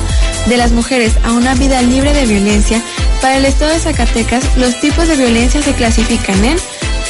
de 0.47 0.57
las 0.57 0.71
Mujeres 0.71 1.13
a 1.23 1.33
una 1.33 1.53
vida 1.55 1.81
libre 1.81 2.13
de 2.13 2.25
violencia, 2.25 2.81
para 3.21 3.37
el 3.37 3.45
Estado 3.45 3.71
de 3.71 3.79
Zacatecas 3.79 4.43
los 4.57 4.79
tipos 4.79 5.07
de 5.07 5.15
violencia 5.15 5.61
se 5.61 5.73
clasifican 5.73 6.43
en 6.43 6.57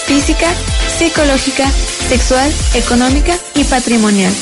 física, 0.06 0.48
psicológica, 0.98 1.70
sexual, 2.10 2.52
económica 2.74 3.36
y 3.56 3.64
patrimonial. 3.64 4.34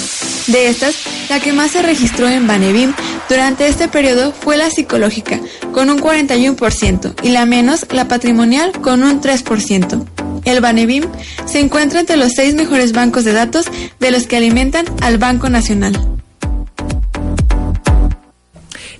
De 0.48 0.70
estas, 0.70 0.96
la 1.30 1.40
que 1.40 1.54
más 1.54 1.72
se 1.72 1.82
registró 1.82 2.28
en 2.28 2.48
Banebim 2.48 2.94
durante 3.30 3.68
este 3.68 3.88
periodo 3.88 4.34
fue 4.34 4.58
la 4.58 4.70
psicológica, 4.70 5.40
con 5.72 5.90
un 5.90 6.00
41%, 6.00 7.14
y 7.24 7.30
la 7.30 7.46
menos, 7.46 7.86
la 7.92 8.08
patrimonial, 8.08 8.72
con 8.82 9.04
un 9.04 9.22
3%. 9.22 10.21
El 10.46 10.60
Banebim 10.62 11.04
se 11.46 11.60
encuentra 11.60 12.00
entre 12.00 12.18
los 12.18 12.34
seis 12.34 12.56
mejores 12.56 12.92
bancos 12.94 13.24
de 13.24 13.34
datos 13.34 13.66
de 14.00 14.12
los 14.12 14.28
que 14.28 14.38
alimentan 14.38 14.86
al 15.02 15.18
Banco 15.18 15.50
Nacional. 15.50 15.98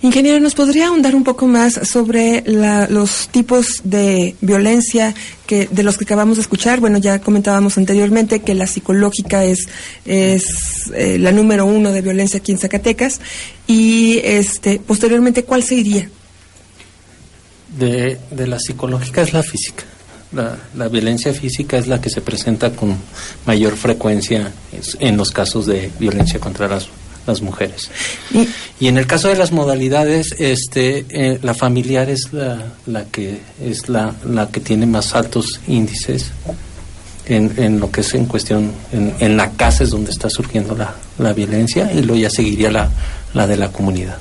Ingeniero, 0.04 0.40
¿nos 0.40 0.56
podría 0.56 0.88
ahondar 0.88 1.14
un 1.16 1.24
poco 1.24 1.46
más 1.46 1.74
sobre 1.88 2.42
la- 2.48 2.88
los 2.88 3.28
tipos 3.30 3.82
de 3.84 4.36
violencia 4.42 5.14
que 5.46 5.68
de 5.70 5.84
los 5.84 5.96
que 6.00 6.06
acabamos 6.06 6.38
de 6.38 6.42
escuchar? 6.42 6.80
Bueno, 6.80 6.98
ya 6.98 7.20
comentábamos 7.20 7.78
anteriormente 7.78 8.40
que 8.42 8.56
la 8.56 8.66
psicológica 8.66 9.44
es, 9.44 9.68
es 10.06 10.46
eh, 10.96 11.18
la 11.20 11.32
número 11.32 11.68
uno 11.68 11.92
de 11.92 12.02
violencia 12.02 12.40
aquí 12.40 12.52
en 12.52 12.58
Zacatecas 12.58 13.22
y 13.68 14.20
este 14.24 14.80
posteriormente, 14.80 15.44
¿cuál 15.44 15.62
seguiría? 15.64 16.10
De, 17.78 18.18
de 18.32 18.48
la 18.48 18.58
psicológica 18.60 19.22
es 19.22 19.34
la 19.34 19.44
física. 19.44 19.84
La, 20.32 20.58
la 20.76 20.88
violencia 20.88 21.34
física 21.34 21.78
es 21.78 21.88
la 21.88 22.00
que 22.00 22.10
se 22.10 22.22
presenta 22.22 22.72
con 22.72 22.96
mayor 23.46 23.76
frecuencia 23.76 24.52
en 25.00 25.18
los 25.18 25.32
casos 25.32 25.66
de 25.66 25.92
violencia 26.00 26.40
contra 26.40 26.68
las, 26.70 26.88
las 27.28 27.42
mujeres. 27.42 27.90
Y 28.80 28.88
en 28.88 28.98
el 28.98 29.08
caso 29.08 29.28
de 29.28 29.36
las 29.36 29.52
modalidades, 29.52 30.36
este, 30.40 31.06
eh, 31.10 31.40
la 31.42 31.54
familiar 31.54 32.10
es 32.10 32.32
la, 32.32 32.74
la 32.86 33.06
que 33.06 33.42
es 33.62 33.90
la, 33.90 34.16
la 34.26 34.48
que 34.48 34.60
tiene 34.60 34.86
más 34.86 35.14
altos 35.16 35.60
índices 35.68 36.32
en, 37.26 37.54
en 37.58 37.80
lo 37.80 37.92
que 37.92 38.02
es 38.02 38.14
en 38.14 38.26
cuestión, 38.26 38.72
en, 38.92 39.14
en 39.20 39.38
la 39.38 39.52
casa 39.52 39.84
es 39.84 39.90
donde 39.92 40.12
está 40.12 40.30
surgiendo 40.30 40.76
la, 40.76 40.96
la 41.20 41.34
violencia 41.34 41.92
y 41.92 42.02
luego 42.02 42.22
ya 42.22 42.30
seguiría 42.30 42.72
la, 42.72 42.90
la 43.34 43.48
de 43.48 43.58
la 43.58 43.72
comunidad. 43.72 44.18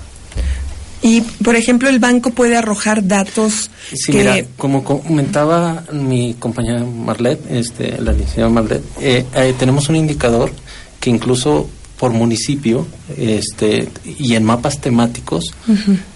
Y, 1.03 1.23
por 1.23 1.57
ejemplo, 1.57 1.89
el 1.89 1.99
banco 1.99 2.31
puede 2.31 2.57
arrojar 2.57 3.07
datos 3.09 3.71
Sí, 3.95 4.13
que... 4.13 4.19
mira, 4.19 4.45
como 4.59 4.85
comentaba 4.85 5.85
mi 5.93 6.35
compañera 6.39 6.85
Marlet, 6.85 7.41
este, 7.51 8.01
la 8.03 8.13
licenciada 8.13 8.51
Marlet, 8.51 8.83
eh, 9.01 9.25
eh, 9.35 9.55
tenemos 9.59 9.89
un 9.89 9.97
indicador 9.97 10.53
que 11.01 11.09
incluso 11.09 11.69
por 11.99 12.13
municipio 12.13 12.87
este, 13.17 13.89
y 14.19 14.35
en 14.35 14.45
mapas 14.45 14.81
temáticos 14.81 15.53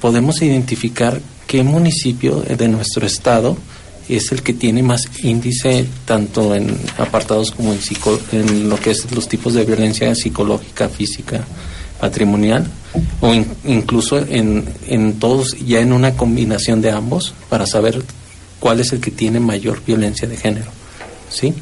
podemos 0.00 0.40
identificar 0.42 1.20
qué 1.46 1.62
municipio 1.62 2.40
de 2.40 2.68
nuestro 2.68 3.06
estado 3.06 3.56
es 4.08 4.32
el 4.32 4.42
que 4.42 4.52
tiene 4.52 4.82
más 4.82 5.08
índice 5.22 5.86
tanto 6.04 6.54
en 6.54 6.76
apartados 6.98 7.50
como 7.52 7.72
en, 7.72 7.80
psico- 7.80 8.20
en 8.32 8.68
lo 8.68 8.78
que 8.78 8.90
es 8.90 9.10
los 9.12 9.28
tipos 9.28 9.54
de 9.54 9.64
violencia 9.64 10.14
psicológica, 10.14 10.88
física, 10.90 11.42
patrimonial 12.00 12.66
o 13.20 13.32
in- 13.34 13.46
incluso 13.64 14.18
en, 14.18 14.64
en 14.86 15.18
todos 15.18 15.56
ya 15.64 15.80
en 15.80 15.92
una 15.92 16.16
combinación 16.16 16.80
de 16.80 16.90
ambos 16.90 17.34
para 17.48 17.66
saber 17.66 18.02
cuál 18.60 18.80
es 18.80 18.92
el 18.92 19.00
que 19.00 19.10
tiene 19.10 19.40
mayor 19.40 19.82
violencia 19.84 20.26
de 20.28 20.36
género, 20.36 20.70
¿sí? 21.30 21.54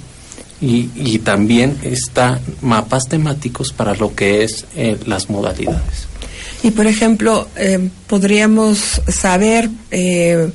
Y, 0.60 0.90
y 0.94 1.18
también 1.18 1.76
está 1.82 2.40
mapas 2.60 3.08
temáticos 3.08 3.72
para 3.72 3.94
lo 3.96 4.14
que 4.14 4.44
es 4.44 4.64
eh, 4.76 4.96
las 5.06 5.28
modalidades. 5.28 6.06
Y 6.62 6.70
por 6.70 6.86
ejemplo, 6.86 7.48
eh, 7.56 7.88
podríamos 8.06 9.02
saber 9.08 9.68
eh, 9.90 10.52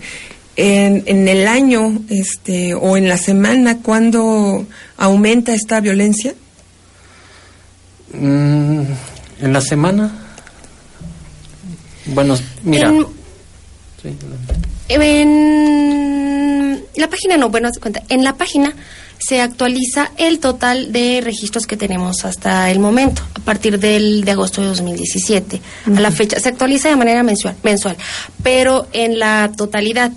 en, 0.55 1.03
en 1.05 1.27
el 1.27 1.45
año 1.47 2.01
este, 2.07 2.73
o 2.73 2.95
en 2.95 3.09
la 3.09 3.17
semana 3.17 3.79
cuándo 3.81 4.65
aumenta 4.95 5.53
esta 5.53 5.81
violencia. 5.81 6.33
Mm, 8.13 8.83
en 9.41 9.53
la 9.53 9.59
semana, 9.59 10.26
bueno, 12.07 12.37
mira, 12.63 12.89
En- 12.89 13.05
sí, 14.01 14.09
En 14.89 16.83
la 16.95 17.09
página 17.09 17.37
no, 17.37 17.49
bueno, 17.49 17.69
cuenta, 17.79 18.03
en 18.09 18.23
la 18.23 18.33
página 18.35 18.73
se 19.19 19.41
actualiza 19.41 20.11
el 20.17 20.39
total 20.39 20.91
de 20.91 21.21
registros 21.23 21.65
que 21.65 21.75
tenemos 21.77 22.23
hasta 22.25 22.69
el 22.71 22.79
momento, 22.79 23.21
a 23.35 23.39
partir 23.39 23.79
del 23.79 24.23
de 24.23 24.31
agosto 24.31 24.61
de 24.61 24.67
2017 24.67 25.61
a 25.95 25.99
la 25.99 26.11
fecha. 26.11 26.39
Se 26.39 26.49
actualiza 26.49 26.89
de 26.89 26.95
manera 26.95 27.23
mensual, 27.23 27.55
mensual, 27.63 27.97
pero 28.43 28.87
en 28.93 29.19
la 29.19 29.51
totalidad. 29.57 30.11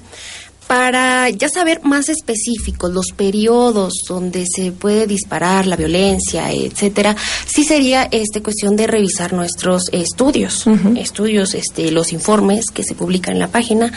Para 0.70 1.28
ya 1.30 1.48
saber 1.48 1.80
más 1.82 2.08
específicos 2.08 2.92
los 2.92 3.06
periodos 3.16 4.04
donde 4.06 4.44
se 4.46 4.70
puede 4.70 5.08
disparar 5.08 5.66
la 5.66 5.74
violencia, 5.74 6.52
etcétera, 6.52 7.16
sí 7.44 7.64
sería 7.64 8.06
este 8.12 8.40
cuestión 8.40 8.76
de 8.76 8.86
revisar 8.86 9.32
nuestros 9.32 9.88
estudios, 9.90 10.68
estudios, 10.96 11.54
este, 11.54 11.90
los 11.90 12.12
informes 12.12 12.66
que 12.72 12.84
se 12.84 12.94
publican 12.94 13.32
en 13.34 13.40
la 13.40 13.48
página, 13.48 13.92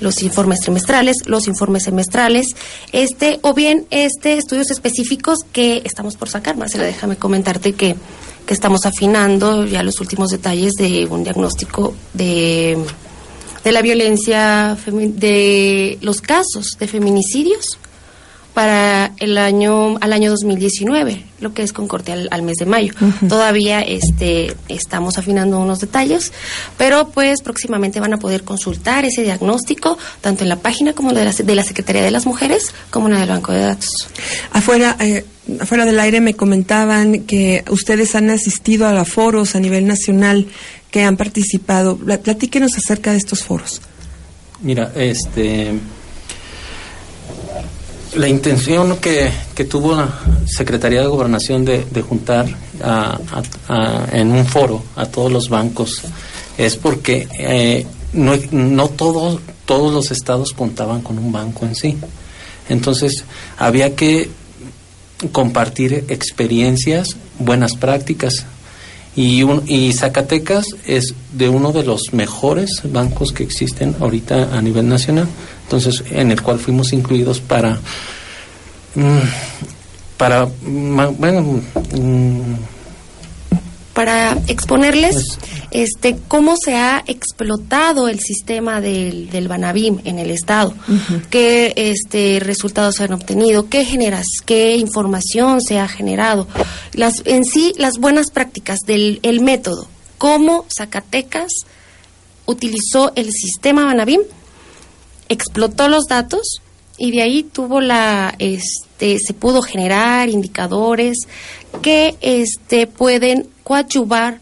los 0.00 0.22
informes 0.22 0.60
trimestrales, 0.60 1.16
los 1.24 1.48
informes 1.48 1.84
semestrales, 1.84 2.48
este, 2.92 3.38
o 3.40 3.54
bien 3.54 3.86
este 3.88 4.36
estudios 4.36 4.70
específicos 4.70 5.38
que 5.50 5.80
estamos 5.86 6.16
por 6.16 6.28
sacar. 6.28 6.58
Marcela, 6.58 6.84
déjame 6.84 7.16
comentarte 7.16 7.72
que 7.72 7.96
que 8.44 8.54
estamos 8.54 8.86
afinando 8.86 9.66
ya 9.66 9.82
los 9.82 10.00
últimos 10.00 10.30
detalles 10.30 10.72
de 10.72 11.06
un 11.06 11.22
diagnóstico 11.22 11.94
de 12.14 12.78
de 13.68 13.72
la 13.72 13.82
violencia, 13.82 14.78
de 14.86 15.98
los 16.00 16.22
casos 16.22 16.78
de 16.80 16.88
feminicidios 16.88 17.76
para 18.54 19.12
el 19.18 19.36
año 19.36 19.98
al 20.00 20.14
año 20.14 20.30
2019, 20.30 21.22
lo 21.40 21.52
que 21.52 21.62
es 21.62 21.74
con 21.74 21.86
corte 21.86 22.12
al, 22.12 22.42
mes 22.42 22.56
de 22.56 22.64
mayo. 22.64 22.94
Todavía 23.28 23.82
este 23.82 24.56
estamos 24.68 25.18
afinando 25.18 25.58
unos 25.58 25.80
detalles, 25.80 26.32
pero 26.78 27.10
pues 27.10 27.42
próximamente 27.42 28.00
van 28.00 28.14
a 28.14 28.18
poder 28.18 28.42
consultar 28.42 29.04
ese 29.04 29.22
diagnóstico 29.22 29.98
tanto 30.22 30.44
en 30.44 30.48
la 30.48 30.56
página 30.56 30.94
como 30.94 31.12
de 31.12 31.26
la, 31.26 31.32
de 31.32 31.54
la 31.54 31.62
Secretaría 31.62 32.02
de 32.02 32.10
las 32.10 32.24
Mujeres 32.24 32.72
como 32.88 33.08
en 33.08 33.16
el 33.16 33.28
Banco 33.28 33.52
de 33.52 33.60
Datos. 33.60 34.08
Afuera 34.50 34.96
eh, 34.98 35.26
afuera 35.60 35.84
del 35.84 35.98
aire 36.00 36.20
me 36.20 36.34
comentaban 36.34 37.20
que 37.24 37.64
ustedes 37.70 38.14
han 38.14 38.30
asistido 38.30 38.86
a 38.86 39.04
foros 39.04 39.54
a 39.54 39.60
nivel 39.60 39.86
nacional 39.86 40.46
que 40.90 41.02
han 41.02 41.16
participado. 41.16 41.96
Platíquenos 41.96 42.76
acerca 42.76 43.12
de 43.12 43.18
estos 43.18 43.44
foros. 43.44 43.80
Mira, 44.62 44.92
este 44.94 45.74
la 48.14 48.28
intención 48.28 48.96
que, 48.96 49.30
que, 49.54 49.64
tuvo 49.64 49.94
la 49.94 50.08
Secretaría 50.46 51.02
de 51.02 51.06
Gobernación 51.06 51.64
de, 51.64 51.84
juntar 52.02 52.46
en 54.12 54.32
un 54.32 54.46
foro 54.46 54.82
a 54.96 55.06
todos 55.06 55.30
los 55.30 55.48
bancos 55.48 56.02
es 56.56 56.76
porque 56.76 57.28
eh, 57.38 57.86
no, 58.14 58.34
no 58.50 58.88
todos, 58.88 59.40
todos 59.66 59.92
los 59.92 60.10
estados 60.10 60.52
contaban 60.52 61.02
con 61.02 61.18
un 61.18 61.30
banco 61.30 61.66
en 61.66 61.74
sí. 61.74 61.96
Entonces, 62.68 63.24
había 63.56 63.94
que 63.94 64.30
compartir 65.32 66.04
experiencias, 66.08 67.16
buenas 67.38 67.74
prácticas. 67.76 68.46
Y, 69.16 69.92
Zacatecas 69.94 70.66
es 70.86 71.14
de 71.32 71.48
uno 71.48 71.72
de 71.72 71.82
los 71.82 72.12
mejores 72.12 72.82
bancos 72.84 73.32
que 73.32 73.42
existen 73.42 73.96
ahorita 73.98 74.56
a 74.56 74.62
nivel 74.62 74.88
nacional, 74.88 75.26
entonces 75.64 76.04
en 76.10 76.30
el 76.30 76.40
cual 76.40 76.60
fuimos 76.60 76.92
incluidos 76.92 77.40
para 77.40 77.80
mm, 78.94 79.18
para 80.16 80.48
bueno 80.64 81.62
mm, 81.96 82.54
para 83.98 84.38
exponerles 84.46 85.38
pues, 85.40 85.62
este 85.72 86.16
cómo 86.28 86.54
se 86.56 86.76
ha 86.76 87.02
explotado 87.08 88.06
el 88.06 88.20
sistema 88.20 88.80
del, 88.80 89.28
del 89.28 89.48
Banabim 89.48 89.98
en 90.04 90.20
el 90.20 90.30
estado, 90.30 90.72
qué 91.30 91.72
este 91.74 92.38
resultados 92.38 92.94
se 92.94 93.02
han 93.02 93.12
obtenido, 93.12 93.68
qué 93.68 93.84
generas, 93.84 94.26
qué 94.46 94.76
información 94.76 95.60
se 95.60 95.80
ha 95.80 95.88
generado, 95.88 96.46
las 96.92 97.22
en 97.24 97.44
sí 97.44 97.74
las 97.76 97.94
buenas 97.98 98.30
prácticas 98.30 98.78
del 98.86 99.18
el 99.24 99.40
método, 99.40 99.88
cómo 100.16 100.64
Zacatecas 100.72 101.50
utilizó 102.46 103.10
el 103.16 103.32
sistema 103.32 103.84
Banabim, 103.84 104.20
explotó 105.28 105.88
los 105.88 106.04
datos 106.04 106.62
y 106.98 107.12
de 107.12 107.22
ahí 107.22 107.42
tuvo 107.44 107.80
la 107.80 108.34
este 108.38 109.18
se 109.18 109.32
pudo 109.32 109.62
generar 109.62 110.28
indicadores 110.28 111.18
que 111.80 112.16
este 112.20 112.86
pueden 112.86 113.48
coadyuvar 113.62 114.40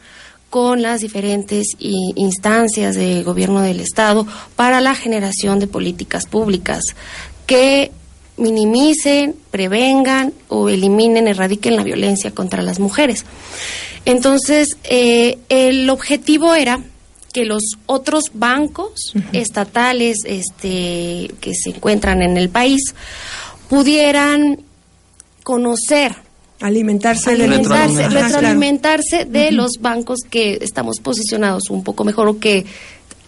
con 0.50 0.80
las 0.80 1.02
diferentes 1.02 1.76
instancias 1.78 2.94
de 2.94 3.22
gobierno 3.22 3.60
del 3.60 3.80
Estado 3.80 4.26
para 4.54 4.80
la 4.80 4.94
generación 4.94 5.58
de 5.58 5.66
políticas 5.66 6.26
públicas 6.26 6.82
que 7.46 7.92
minimicen, 8.38 9.34
prevengan 9.50 10.32
o 10.48 10.68
eliminen, 10.68 11.28
erradiquen 11.28 11.76
la 11.76 11.84
violencia 11.84 12.30
contra 12.30 12.62
las 12.62 12.78
mujeres. 12.78 13.24
Entonces, 14.04 14.76
eh, 14.84 15.38
el 15.48 15.90
objetivo 15.90 16.54
era 16.54 16.80
que 17.36 17.44
los 17.44 17.76
otros 17.84 18.30
bancos 18.32 19.12
estatales 19.34 20.20
este, 20.24 21.30
que 21.38 21.52
se 21.52 21.68
encuentran 21.68 22.22
en 22.22 22.38
el 22.38 22.48
país 22.48 22.94
pudieran 23.68 24.60
conocer 25.42 26.16
alimentarse, 26.62 27.32
alimentarse 27.32 28.08
retroalimentarse 28.08 29.24
de 29.26 29.52
los 29.52 29.72
bancos 29.82 30.20
que 30.30 30.60
estamos 30.62 31.00
posicionados 31.00 31.68
un 31.68 31.84
poco 31.84 32.04
mejor 32.04 32.26
o 32.28 32.38
que 32.38 32.64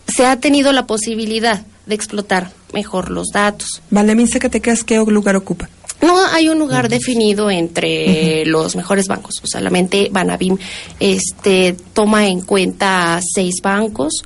se 0.06 0.24
ha 0.24 0.36
tenido 0.36 0.72
la 0.72 0.86
posibilidad 0.86 1.66
de 1.84 1.94
explotar 1.94 2.50
mejor 2.72 3.10
los 3.10 3.28
datos. 3.28 3.82
Valemín 3.90 4.26
Zacatecas, 4.26 4.84
¿qué 4.84 4.96
lugar 4.96 5.36
ocupa? 5.36 5.68
No 6.00 6.16
hay 6.26 6.48
un 6.48 6.58
lugar 6.58 6.88
definido 6.88 7.50
entre 7.50 8.44
los 8.46 8.76
mejores 8.76 9.08
bancos. 9.08 9.34
Solamente 9.42 10.08
Banabim 10.12 10.56
este, 11.00 11.76
toma 11.92 12.28
en 12.28 12.42
cuenta 12.42 13.20
seis 13.34 13.56
bancos. 13.62 14.22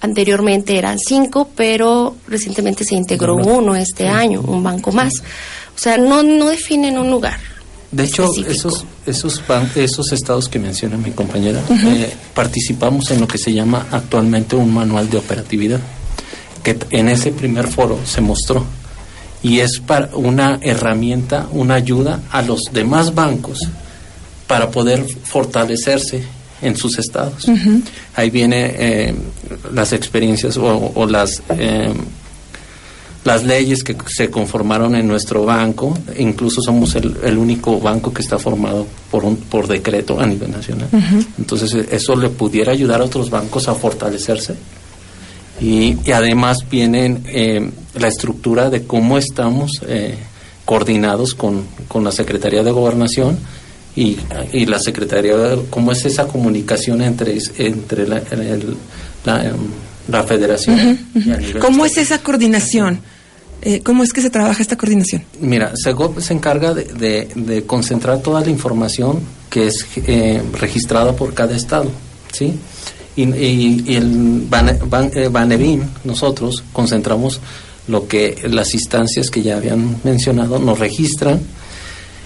Anteriormente 0.00 0.76
eran 0.76 0.98
cinco, 0.98 1.50
pero 1.56 2.16
recientemente 2.28 2.84
se 2.84 2.94
integró 2.94 3.34
uno 3.34 3.74
este 3.74 4.08
año, 4.08 4.40
un 4.40 4.62
banco 4.62 4.92
más. 4.92 5.14
O 5.74 5.78
sea, 5.78 5.96
no, 5.96 6.22
no 6.22 6.48
definen 6.48 6.98
un 6.98 7.10
lugar. 7.10 7.38
De 7.90 8.04
hecho, 8.04 8.30
esos, 8.46 8.84
esos, 9.06 9.42
esos 9.76 10.12
estados 10.12 10.48
que 10.48 10.58
menciona 10.58 10.96
mi 10.96 11.12
compañera, 11.12 11.62
eh, 11.70 12.12
participamos 12.34 13.10
en 13.10 13.20
lo 13.20 13.28
que 13.28 13.38
se 13.38 13.52
llama 13.52 13.86
actualmente 13.90 14.54
un 14.54 14.74
manual 14.74 15.08
de 15.08 15.18
operatividad, 15.18 15.80
que 16.62 16.76
en 16.90 17.08
ese 17.08 17.32
primer 17.32 17.68
foro 17.68 17.98
se 18.04 18.20
mostró 18.20 18.66
y 19.42 19.60
es 19.60 19.80
para 19.80 20.14
una 20.14 20.58
herramienta, 20.62 21.46
una 21.52 21.74
ayuda 21.74 22.20
a 22.30 22.42
los 22.42 22.62
demás 22.72 23.14
bancos 23.14 23.58
para 24.46 24.70
poder 24.70 25.04
fortalecerse 25.24 26.22
en 26.62 26.76
sus 26.76 26.98
estados. 26.98 27.46
Ahí 28.14 28.30
viene 28.30 28.74
eh, 28.76 29.14
las 29.72 29.92
experiencias 29.92 30.56
o, 30.56 31.06
las 31.06 31.42
eh, 31.50 31.92
las 33.24 33.42
leyes 33.42 33.82
que 33.82 33.96
se 34.06 34.30
conformaron 34.30 34.94
en 34.94 35.08
nuestro 35.08 35.44
banco, 35.44 35.98
incluso 36.16 36.62
somos 36.62 36.94
el, 36.94 37.36
único 37.36 37.80
banco 37.80 38.12
que 38.12 38.22
está 38.22 38.38
formado 38.38 38.86
por 39.10 39.24
un 39.24 39.36
por 39.36 39.66
decreto 39.66 40.20
a 40.20 40.26
nivel 40.26 40.52
nacional. 40.52 40.88
Entonces 41.36 41.74
eso 41.90 42.14
le 42.14 42.28
pudiera 42.28 42.70
ayudar 42.70 43.00
a 43.00 43.04
otros 43.04 43.28
bancos 43.28 43.66
a 43.66 43.74
fortalecerse 43.74 44.54
y, 45.60 45.96
además 46.10 46.58
viene 46.70 47.20
eh, 47.26 47.70
la 47.94 48.08
estructura 48.08 48.70
de 48.70 48.84
cómo 48.84 49.18
estamos 49.18 49.80
eh, 49.86 50.16
coordinados 50.64 51.34
con, 51.34 51.64
con, 51.88 52.04
la 52.04 52.12
Secretaría 52.12 52.62
de 52.62 52.70
Gobernación 52.70 53.38
y, 53.94 54.18
y, 54.52 54.66
la 54.66 54.78
Secretaría, 54.78 55.34
cómo 55.70 55.92
es 55.92 56.04
esa 56.04 56.26
comunicación 56.26 57.00
entre, 57.00 57.38
entre 57.58 58.06
la, 58.06 58.22
la, 59.24 59.54
la 60.08 60.22
Federación. 60.24 60.98
¿Cómo 61.60 61.86
es 61.86 61.96
esa 61.96 62.18
coordinación? 62.18 63.00
Eh, 63.62 63.80
¿Cómo 63.82 64.04
es 64.04 64.12
que 64.12 64.20
se 64.20 64.30
trabaja 64.30 64.62
esta 64.62 64.76
coordinación? 64.76 65.24
Mira, 65.40 65.72
SEGOP 65.74 66.20
se 66.20 66.34
encarga 66.34 66.74
de, 66.74 67.28
de, 67.34 67.64
concentrar 67.64 68.20
toda 68.20 68.40
la 68.40 68.50
información 68.50 69.20
que 69.50 69.66
es 69.66 69.86
eh, 70.06 70.42
registrada 70.52 71.16
por 71.16 71.34
cada 71.34 71.56
estado, 71.56 71.90
¿sí? 72.32 72.54
Y, 73.16 73.22
y, 73.22 73.96
el 73.96 74.46
Banebim, 74.48 75.82
eh, 75.82 75.86
nosotros 76.04 76.62
concentramos 76.72 77.40
lo 77.88 78.06
que 78.06 78.36
las 78.50 78.74
instancias 78.74 79.30
que 79.30 79.42
ya 79.42 79.56
habían 79.56 79.96
mencionado 80.04 80.58
nos 80.58 80.78
registran 80.78 81.40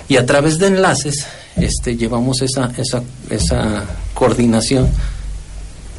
y 0.08 0.16
a 0.16 0.26
través 0.26 0.58
de 0.58 0.66
enlaces 0.66 1.26
este, 1.56 1.96
llevamos 1.96 2.42
esa, 2.42 2.72
esa, 2.76 3.02
esa 3.28 3.84
coordinación 4.14 4.88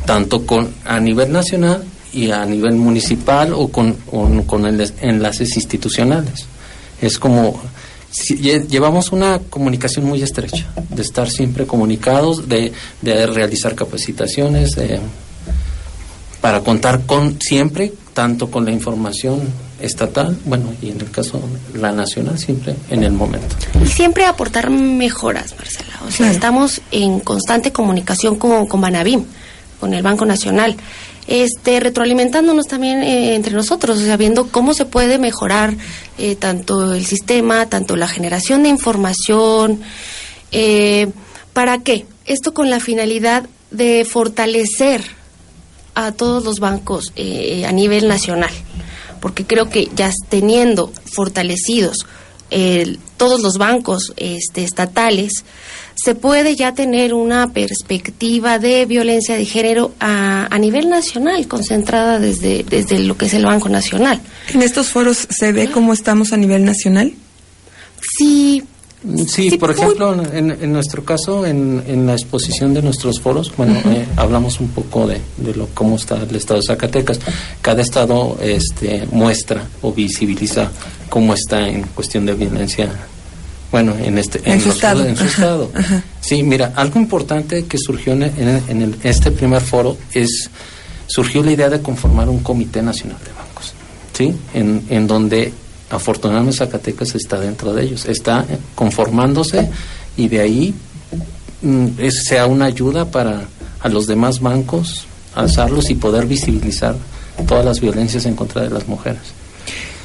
tanto 0.06 0.46
con 0.46 0.74
a 0.84 1.00
nivel 1.00 1.32
nacional 1.32 1.84
y 2.12 2.32
a 2.32 2.46
nivel 2.46 2.76
municipal 2.76 3.54
o 3.54 3.70
con, 3.70 3.94
con 4.46 4.66
enlaces 4.66 5.56
institucionales. 5.56 6.46
Es 7.02 7.18
como 7.18 7.62
llevamos 8.12 9.12
una 9.12 9.40
comunicación 9.40 10.06
muy 10.06 10.22
estrecha, 10.22 10.68
de 10.90 11.02
estar 11.02 11.30
siempre 11.30 11.66
comunicados, 11.66 12.48
de, 12.50 12.74
de 13.02 13.28
realizar 13.28 13.76
capacitaciones, 13.76 14.76
para 16.42 16.62
contar 16.62 17.06
con 17.06 17.40
siempre, 17.40 17.94
tanto 18.14 18.50
con 18.50 18.66
la 18.66 18.72
información 18.72 19.42
estatal, 19.80 20.38
bueno, 20.46 20.74
y 20.82 20.90
en 20.90 21.00
el 21.00 21.12
caso 21.12 21.42
la 21.74 21.92
nacional, 21.92 22.38
siempre 22.38 22.76
en 22.90 23.04
el 23.04 23.12
momento. 23.12 23.56
Y 23.84 23.88
siempre 23.88 24.26
aportar 24.26 24.70
mejoras, 24.70 25.56
Marcela. 25.58 26.00
O 26.08 26.12
sea, 26.12 26.32
estamos 26.32 26.82
en 26.92 27.20
constante 27.20 27.72
comunicación 27.72 28.36
con, 28.36 28.68
con 28.68 28.82
Banabim, 28.82 29.24
con 29.80 29.94
el 29.94 30.04
Banco 30.04 30.26
Nacional 30.26 30.76
este, 31.28 31.80
retroalimentándonos 31.80 32.68
también 32.68 33.04
eh, 33.04 33.36
entre 33.36 33.54
nosotros, 33.54 34.00
o 34.00 34.02
sea, 34.02 34.18
viendo 34.18 34.48
cómo 34.48 34.74
se 34.74 34.86
puede 34.86 35.18
mejorar 35.18 35.76
eh, 36.18 36.36
tanto 36.36 36.94
el 36.94 37.06
sistema, 37.06 37.68
tanto 37.68 37.96
la 37.96 38.08
generación 38.08 38.64
de 38.64 38.70
información. 38.70 39.82
Eh, 40.52 41.10
¿Para 41.54 41.80
qué? 41.80 42.06
Esto 42.26 42.54
con 42.54 42.70
la 42.70 42.80
finalidad 42.80 43.48
de 43.70 44.06
fortalecer 44.06 45.04
a 45.96 46.12
todos 46.12 46.44
los 46.44 46.60
bancos 46.60 47.12
eh, 47.16 47.66
a 47.68 47.72
nivel 47.72 48.08
nacional, 48.08 48.52
porque 49.20 49.46
creo 49.46 49.70
que 49.70 49.90
ya 49.96 50.12
teniendo 50.30 50.92
fortalecidos 51.06 52.06
todos 53.16 53.40
los 53.40 53.58
bancos 53.58 54.12
este, 54.18 54.66
estatales, 54.66 55.46
se 55.96 56.16
puede 56.16 56.56
ya 56.56 56.74
tener 56.74 57.14
una 57.14 57.52
perspectiva 57.54 58.60
de 58.60 58.86
violencia 58.86 59.36
de 59.36 59.46
género 59.46 59.92
a, 60.00 60.48
a 60.54 60.58
nivel 60.60 60.90
nacional, 60.90 61.48
concentrada 61.48 62.20
desde, 62.20 62.64
desde 62.64 63.00
lo 63.00 63.18
que 63.18 63.26
es 63.26 63.34
el 63.34 63.46
Banco 63.46 63.70
Nacional. 63.70 64.20
¿En 64.54 64.62
estos 64.62 64.88
foros 64.90 65.28
se 65.30 65.52
ve 65.52 65.70
cómo 65.70 65.94
estamos 65.94 66.34
a 66.34 66.38
nivel 66.38 66.66
nacional? 66.66 67.14
Sí. 68.18 68.64
Sí, 69.28 69.58
por 69.58 69.72
ejemplo, 69.72 70.14
en, 70.32 70.52
en 70.52 70.72
nuestro 70.72 71.04
caso, 71.04 71.44
en, 71.44 71.84
en 71.88 72.06
la 72.06 72.14
exposición 72.14 72.72
de 72.76 72.84
nuestros 72.84 73.20
foros, 73.20 73.52
bueno, 73.58 73.74
eh, 73.88 74.06
hablamos 74.16 74.60
un 74.60 74.68
poco 74.68 75.08
de, 75.08 75.20
de 75.38 75.56
lo 75.56 75.68
cómo 75.74 75.96
está 75.96 76.22
el 76.22 76.36
estado 76.36 76.60
de 76.60 76.68
Zacatecas. 76.68 77.20
Cada 77.64 77.82
estado 77.82 78.38
este, 78.44 79.08
muestra 79.12 79.68
o 79.82 79.92
visibiliza 79.92 80.72
cómo 81.10 81.34
está 81.34 81.68
en 81.68 81.82
cuestión 81.96 82.28
de 82.28 82.36
violencia, 82.36 82.92
bueno, 83.72 83.96
en 83.98 84.18
este 84.18 84.42
En 84.50 84.60
su 84.62 84.70
estado. 84.70 85.06
en 85.06 85.16
su 85.16 85.24
Ajá, 85.24 85.32
estado. 85.32 85.72
Sí, 86.20 86.44
mira, 86.44 86.74
algo 86.76 87.00
importante 87.00 87.66
que 87.66 87.78
surgió 87.78 88.14
en, 88.14 88.24
en- 88.24 88.64
en 88.68 88.82
el- 88.82 88.96
este 89.04 89.32
primer 89.32 89.62
foro 89.62 89.98
es 90.14 90.50
surgió 91.08 91.44
la 91.44 91.52
idea 91.52 91.70
de 91.70 91.82
conformar 91.82 92.30
un 92.30 92.40
comité 92.40 92.82
nacional 92.82 93.18
de 93.26 93.32
bancos, 93.34 93.74
sí, 94.14 94.34
en, 94.54 94.84
en 94.90 95.08
donde 95.08 95.52
afortunadamente 95.90 96.58
Zacatecas 96.58 97.16
está 97.16 97.38
dentro 97.40 97.74
de 97.74 97.84
ellos, 97.84 98.06
está 98.06 98.46
eh, 98.50 98.58
conformándose 98.76 99.70
y 100.16 100.28
de 100.30 100.40
ahí 100.40 100.74
mm, 101.62 101.88
es- 101.98 102.24
sea 102.26 102.46
una 102.48 102.66
ayuda 102.66 103.06
para 103.12 103.44
a 103.82 103.90
los 103.90 104.06
demás 104.08 104.40
bancos 104.40 105.06
alzarlos 105.36 105.90
y 105.90 105.96
poder 105.96 106.26
visibilizar 106.28 106.96
todas 107.48 107.66
las 107.66 107.80
violencias 107.82 108.26
en 108.26 108.36
contra 108.36 108.62
de 108.62 108.70
las 108.70 108.88
mujeres. 108.88 109.22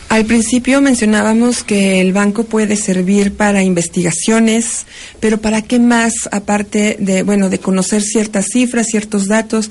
Al 0.09 0.25
principio 0.25 0.81
mencionábamos 0.81 1.65
que 1.65 2.01
el 2.01 2.13
banco 2.13 2.45
puede 2.45 2.77
servir 2.77 3.37
para 3.37 3.63
investigaciones, 3.63 4.87
pero 5.21 5.39
¿para 5.41 5.63
qué 5.63 5.79
más 5.79 6.13
aparte 6.31 6.97
de, 7.01 7.23
bueno, 7.23 7.49
de 7.49 7.59
conocer 7.59 8.03
ciertas 8.03 8.47
cifras, 8.47 8.87
ciertos 8.87 9.27
datos? 9.27 9.71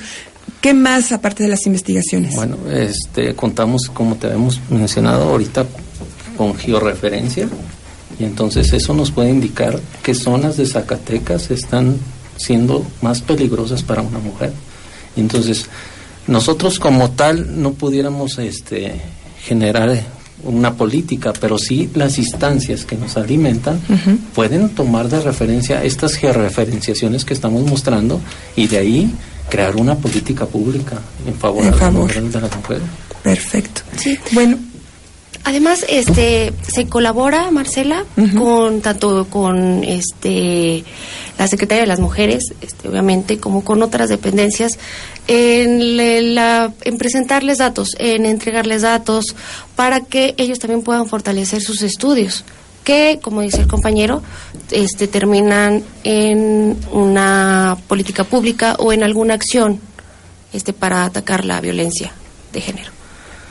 ¿Qué 0.59 0.73
más 0.73 1.11
aparte 1.11 1.43
de 1.43 1.49
las 1.49 1.65
investigaciones? 1.65 2.35
Bueno, 2.35 2.57
este, 2.69 3.33
contamos, 3.33 3.89
como 3.93 4.15
te 4.15 4.27
hemos 4.27 4.59
mencionado 4.69 5.29
ahorita, 5.29 5.65
con 6.37 6.53
georreferencia 6.55 7.47
y 8.19 8.23
entonces 8.25 8.71
eso 8.73 8.93
nos 8.93 9.11
puede 9.11 9.29
indicar 9.29 9.79
qué 10.03 10.13
zonas 10.13 10.57
de 10.57 10.65
Zacatecas 10.65 11.49
están 11.49 11.97
siendo 12.37 12.85
más 13.01 13.21
peligrosas 13.21 13.83
para 13.83 14.01
una 14.01 14.19
mujer. 14.19 14.51
Entonces, 15.15 15.67
nosotros 16.27 16.79
como 16.79 17.11
tal 17.11 17.61
no 17.61 17.73
pudiéramos 17.73 18.37
este, 18.37 18.99
generar 19.43 19.89
una 20.43 20.75
política, 20.75 21.33
pero 21.39 21.57
sí 21.57 21.89
las 21.95 22.17
instancias 22.17 22.85
que 22.85 22.95
nos 22.97 23.17
alimentan 23.17 23.79
pueden 24.33 24.69
tomar 24.69 25.09
de 25.09 25.21
referencia 25.21 25.83
estas 25.83 26.15
georreferenciaciones 26.15 27.25
que 27.25 27.33
estamos 27.33 27.63
mostrando 27.65 28.21
y 28.55 28.67
de 28.67 28.77
ahí 28.77 29.11
crear 29.49 29.75
una 29.75 29.95
política 29.95 30.45
pública 30.45 30.97
en 31.25 31.35
favor, 31.35 31.63
En 31.65 31.71
de, 31.71 31.77
favor. 31.77 32.13
de 32.13 32.41
las 32.41 32.55
mujeres. 32.55 32.83
Perfecto. 33.23 33.81
Sí. 33.97 34.17
Bueno. 34.33 34.57
Además, 35.47 35.85
este, 35.87 36.53
se 36.67 36.87
colabora, 36.87 37.51
Marcela, 37.51 38.03
con 38.37 38.81
tanto 38.81 39.27
con 39.29 39.83
este 39.83 40.83
la 41.37 41.47
Secretaría 41.47 41.81
de 41.81 41.87
las 41.87 41.99
Mujeres, 41.99 42.53
este, 42.61 42.87
obviamente, 42.89 43.37
como 43.37 43.63
con 43.63 43.83
otras 43.83 44.09
dependencias, 44.09 44.79
en, 45.27 45.97
le- 45.97 46.21
la- 46.21 46.73
en 46.83 46.97
presentarles 46.97 47.59
datos, 47.59 47.89
en 47.99 48.25
entregarles 48.25 48.81
datos, 48.81 49.35
para 49.75 49.99
que 50.01 50.33
ellos 50.37 50.57
también 50.59 50.81
puedan 50.81 51.07
fortalecer 51.07 51.61
sus 51.61 51.81
estudios, 51.83 52.43
que, 52.83 53.19
como 53.21 53.41
dice 53.41 53.61
el 53.61 53.67
compañero, 53.67 54.23
este, 54.71 55.07
terminan 55.07 55.83
en 56.03 56.77
una 56.91 57.77
política 57.87 58.23
pública 58.23 58.75
o 58.79 58.93
en 58.93 59.03
alguna 59.03 59.33
acción 59.35 59.79
este, 60.53 60.71
para 60.73 61.03
atacar 61.05 61.43
la 61.45 61.59
violencia 61.61 62.13
de 62.53 62.61
género. 62.61 62.94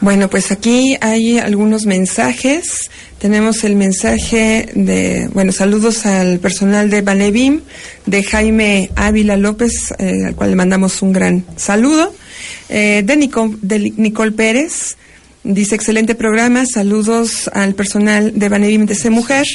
Bueno, 0.05 0.29
pues 0.29 0.53
aquí 0.53 0.97
hay 1.01 1.39
algunos 1.39 1.87
mensajes. 1.87 2.91
Tenemos 3.19 3.65
el 3.65 3.75
mensaje 3.75 4.69
de, 4.75 5.31
bueno, 5.33 5.51
saludos 5.51 6.05
al 6.05 6.41
personal 6.41 6.91
de 6.91 7.01
Banevim, 7.01 7.63
de 8.05 8.23
Jaime 8.23 8.91
Ávila 8.97 9.39
López, 9.39 9.95
eh, 9.99 10.27
al 10.27 10.35
cual 10.35 10.51
le 10.51 10.57
mandamos 10.57 11.01
un 11.01 11.15
gran 11.15 11.43
saludo. 11.57 12.15
Eh, 12.69 13.03
de, 13.03 13.17
Nico- 13.17 13.55
de 13.63 13.95
Nicole 13.97 14.33
Pérez, 14.33 14.97
dice 15.43 15.75
excelente 15.75 16.15
programa, 16.15 16.67
saludos 16.67 17.49
al 17.55 17.75
personal 17.75 18.39
de 18.39 18.49
Banevim 18.51 18.85
de 18.85 18.95
C 18.95 19.09
Mujer 19.09 19.47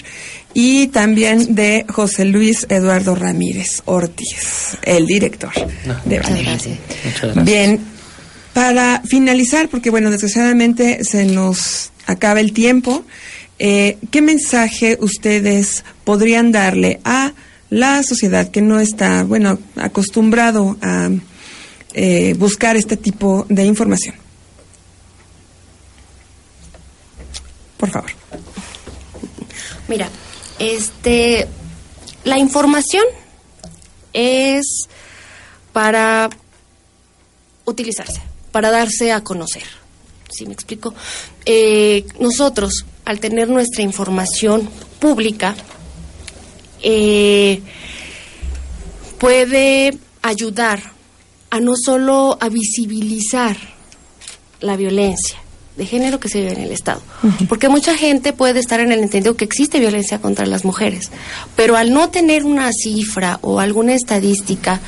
y 0.55 0.87
también 0.87 1.53
de 1.53 1.85
José 1.89 2.25
Luis 2.25 2.65
Eduardo 2.69 3.13
Ramírez 3.13 3.83
Ortiz, 3.85 4.77
el 4.81 5.05
director 5.05 5.51
de 6.05 6.19
Banevim. 6.19 6.49
Muchas 7.05 7.21
gracias. 7.21 7.45
Bien, 7.45 7.79
para 8.53 9.01
finalizar, 9.05 9.69
porque 9.69 9.89
bueno, 9.89 10.11
desgraciadamente 10.11 11.03
se 11.03 11.25
nos 11.25 11.91
acaba 12.05 12.39
el 12.39 12.53
tiempo, 12.53 13.03
eh, 13.59 13.97
¿qué 14.11 14.21
mensaje 14.21 14.97
ustedes 15.01 15.83
podrían 16.03 16.51
darle 16.51 16.99
a 17.03 17.33
la 17.69 18.01
sociedad 18.03 18.49
que 18.49 18.61
no 18.61 18.79
está, 18.79 19.23
bueno, 19.23 19.59
acostumbrado 19.75 20.77
a 20.81 21.09
eh, 21.93 22.35
buscar 22.37 22.75
este 22.77 22.97
tipo 22.97 23.45
de 23.49 23.65
información? 23.65 24.15
Por 27.77 27.89
favor. 27.89 28.11
Mira, 29.87 30.09
este, 30.59 31.47
la 32.23 32.37
información 32.37 33.03
es 34.13 34.87
para 35.71 36.29
utilizarse, 37.65 38.21
para 38.51 38.71
darse 38.71 39.11
a 39.11 39.21
conocer. 39.23 39.63
¿Sí 40.29 40.45
me 40.45 40.53
explico? 40.53 40.93
Eh, 41.45 42.05
nosotros, 42.19 42.85
al 43.05 43.19
tener 43.19 43.49
nuestra 43.49 43.81
información 43.83 44.69
pública, 44.99 45.55
eh, 46.81 47.61
puede 49.17 49.97
ayudar 50.21 50.81
a 51.49 51.59
no 51.59 51.73
solo 51.75 52.37
a 52.39 52.49
visibilizar 52.49 53.57
la 54.61 54.75
violencia 54.75 55.39
de 55.75 55.85
género 55.85 56.19
que 56.19 56.27
se 56.27 56.41
vive 56.41 56.53
en 56.53 56.61
el 56.61 56.71
Estado. 56.71 57.01
Porque 57.47 57.69
mucha 57.69 57.95
gente 57.95 58.33
puede 58.33 58.59
estar 58.59 58.81
en 58.81 58.91
el 58.91 58.99
entendido 58.99 59.35
que 59.35 59.45
existe 59.45 59.79
violencia 59.79 60.19
contra 60.19 60.45
las 60.45 60.65
mujeres, 60.65 61.09
pero 61.55 61.77
al 61.77 61.93
no 61.93 62.09
tener 62.09 62.43
una 62.43 62.71
cifra 62.73 63.39
o 63.41 63.61
alguna 63.61 63.93
estadística, 63.93 64.81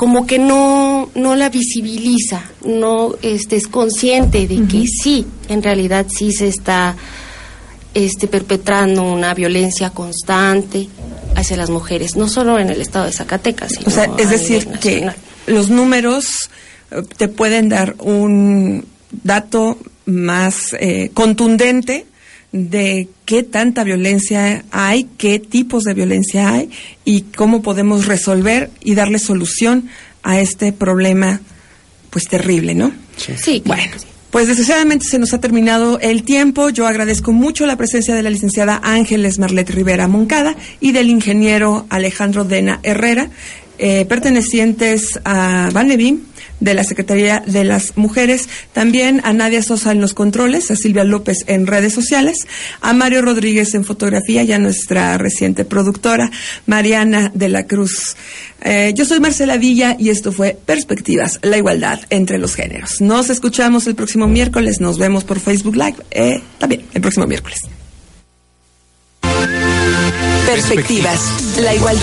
como 0.00 0.26
que 0.26 0.38
no, 0.38 1.10
no 1.14 1.36
la 1.36 1.50
visibiliza, 1.50 2.42
no 2.64 3.16
este, 3.20 3.56
es 3.56 3.68
consciente 3.68 4.48
de 4.48 4.66
que 4.66 4.86
sí, 4.86 5.26
en 5.50 5.62
realidad 5.62 6.06
sí 6.08 6.32
se 6.32 6.48
está 6.48 6.96
este, 7.92 8.26
perpetrando 8.26 9.02
una 9.02 9.34
violencia 9.34 9.90
constante 9.90 10.88
hacia 11.36 11.58
las 11.58 11.68
mujeres, 11.68 12.16
no 12.16 12.30
solo 12.30 12.58
en 12.58 12.70
el 12.70 12.80
estado 12.80 13.04
de 13.04 13.12
Zacatecas, 13.12 13.72
sino 13.72 13.88
O 13.88 13.90
sea, 13.90 14.10
es 14.16 14.30
decir, 14.30 14.68
que 14.80 15.06
los 15.46 15.68
números 15.68 16.48
eh, 16.90 17.02
te 17.18 17.28
pueden 17.28 17.68
dar 17.68 17.94
un 17.98 18.86
dato 19.22 19.76
más 20.06 20.74
eh, 20.80 21.10
contundente 21.12 22.06
de 22.52 23.08
qué 23.24 23.42
tanta 23.42 23.84
violencia 23.84 24.64
hay, 24.70 25.08
qué 25.18 25.38
tipos 25.38 25.84
de 25.84 25.94
violencia 25.94 26.52
hay 26.52 26.70
y 27.04 27.22
cómo 27.22 27.62
podemos 27.62 28.06
resolver 28.06 28.70
y 28.80 28.94
darle 28.94 29.18
solución 29.18 29.88
a 30.22 30.40
este 30.40 30.72
problema 30.72 31.40
pues 32.10 32.24
terrible, 32.24 32.74
¿no? 32.74 32.92
Sí, 33.16 33.62
bueno. 33.64 33.84
Pues 34.30 34.46
desgraciadamente 34.46 35.06
se 35.06 35.18
nos 35.18 35.34
ha 35.34 35.40
terminado 35.40 35.98
el 35.98 36.22
tiempo. 36.22 36.70
Yo 36.70 36.86
agradezco 36.86 37.32
mucho 37.32 37.66
la 37.66 37.76
presencia 37.76 38.14
de 38.14 38.22
la 38.22 38.30
licenciada 38.30 38.80
Ángeles 38.82 39.40
Marlet 39.40 39.68
Rivera 39.70 40.06
Moncada 40.06 40.54
y 40.80 40.92
del 40.92 41.10
ingeniero 41.10 41.86
Alejandro 41.88 42.44
Dena 42.44 42.78
Herrera, 42.84 43.28
eh, 43.78 44.04
pertenecientes 44.08 45.18
a 45.24 45.70
Banevim, 45.72 46.20
de 46.60 46.74
la 46.74 46.84
Secretaría 46.84 47.42
de 47.46 47.64
las 47.64 47.96
Mujeres, 47.96 48.48
también 48.72 49.20
a 49.24 49.32
Nadia 49.32 49.62
Sosa 49.62 49.92
en 49.92 50.00
los 50.00 50.14
controles, 50.14 50.70
a 50.70 50.76
Silvia 50.76 51.04
López 51.04 51.38
en 51.46 51.66
redes 51.66 51.92
sociales, 51.92 52.46
a 52.80 52.92
Mario 52.92 53.22
Rodríguez 53.22 53.74
en 53.74 53.84
fotografía, 53.84 54.44
ya 54.44 54.58
nuestra 54.58 55.18
reciente 55.18 55.64
productora, 55.64 56.30
Mariana 56.66 57.30
de 57.34 57.48
la 57.48 57.66
Cruz. 57.66 58.16
Eh, 58.62 58.92
yo 58.94 59.04
soy 59.04 59.20
Marcela 59.20 59.56
Villa 59.56 59.96
y 59.98 60.10
esto 60.10 60.32
fue 60.32 60.56
Perspectivas, 60.64 61.38
la 61.42 61.56
igualdad 61.56 62.00
entre 62.10 62.38
los 62.38 62.54
géneros. 62.54 63.00
Nos 63.00 63.30
escuchamos 63.30 63.86
el 63.86 63.94
próximo 63.94 64.26
miércoles, 64.26 64.80
nos 64.80 64.98
vemos 64.98 65.24
por 65.24 65.40
Facebook 65.40 65.76
Live 65.76 65.96
eh, 66.10 66.42
también 66.58 66.84
el 66.92 67.00
próximo 67.00 67.26
miércoles. 67.26 67.60
Perspectivas, 70.46 71.56
la 71.58 71.74
igualdad. 71.74 71.98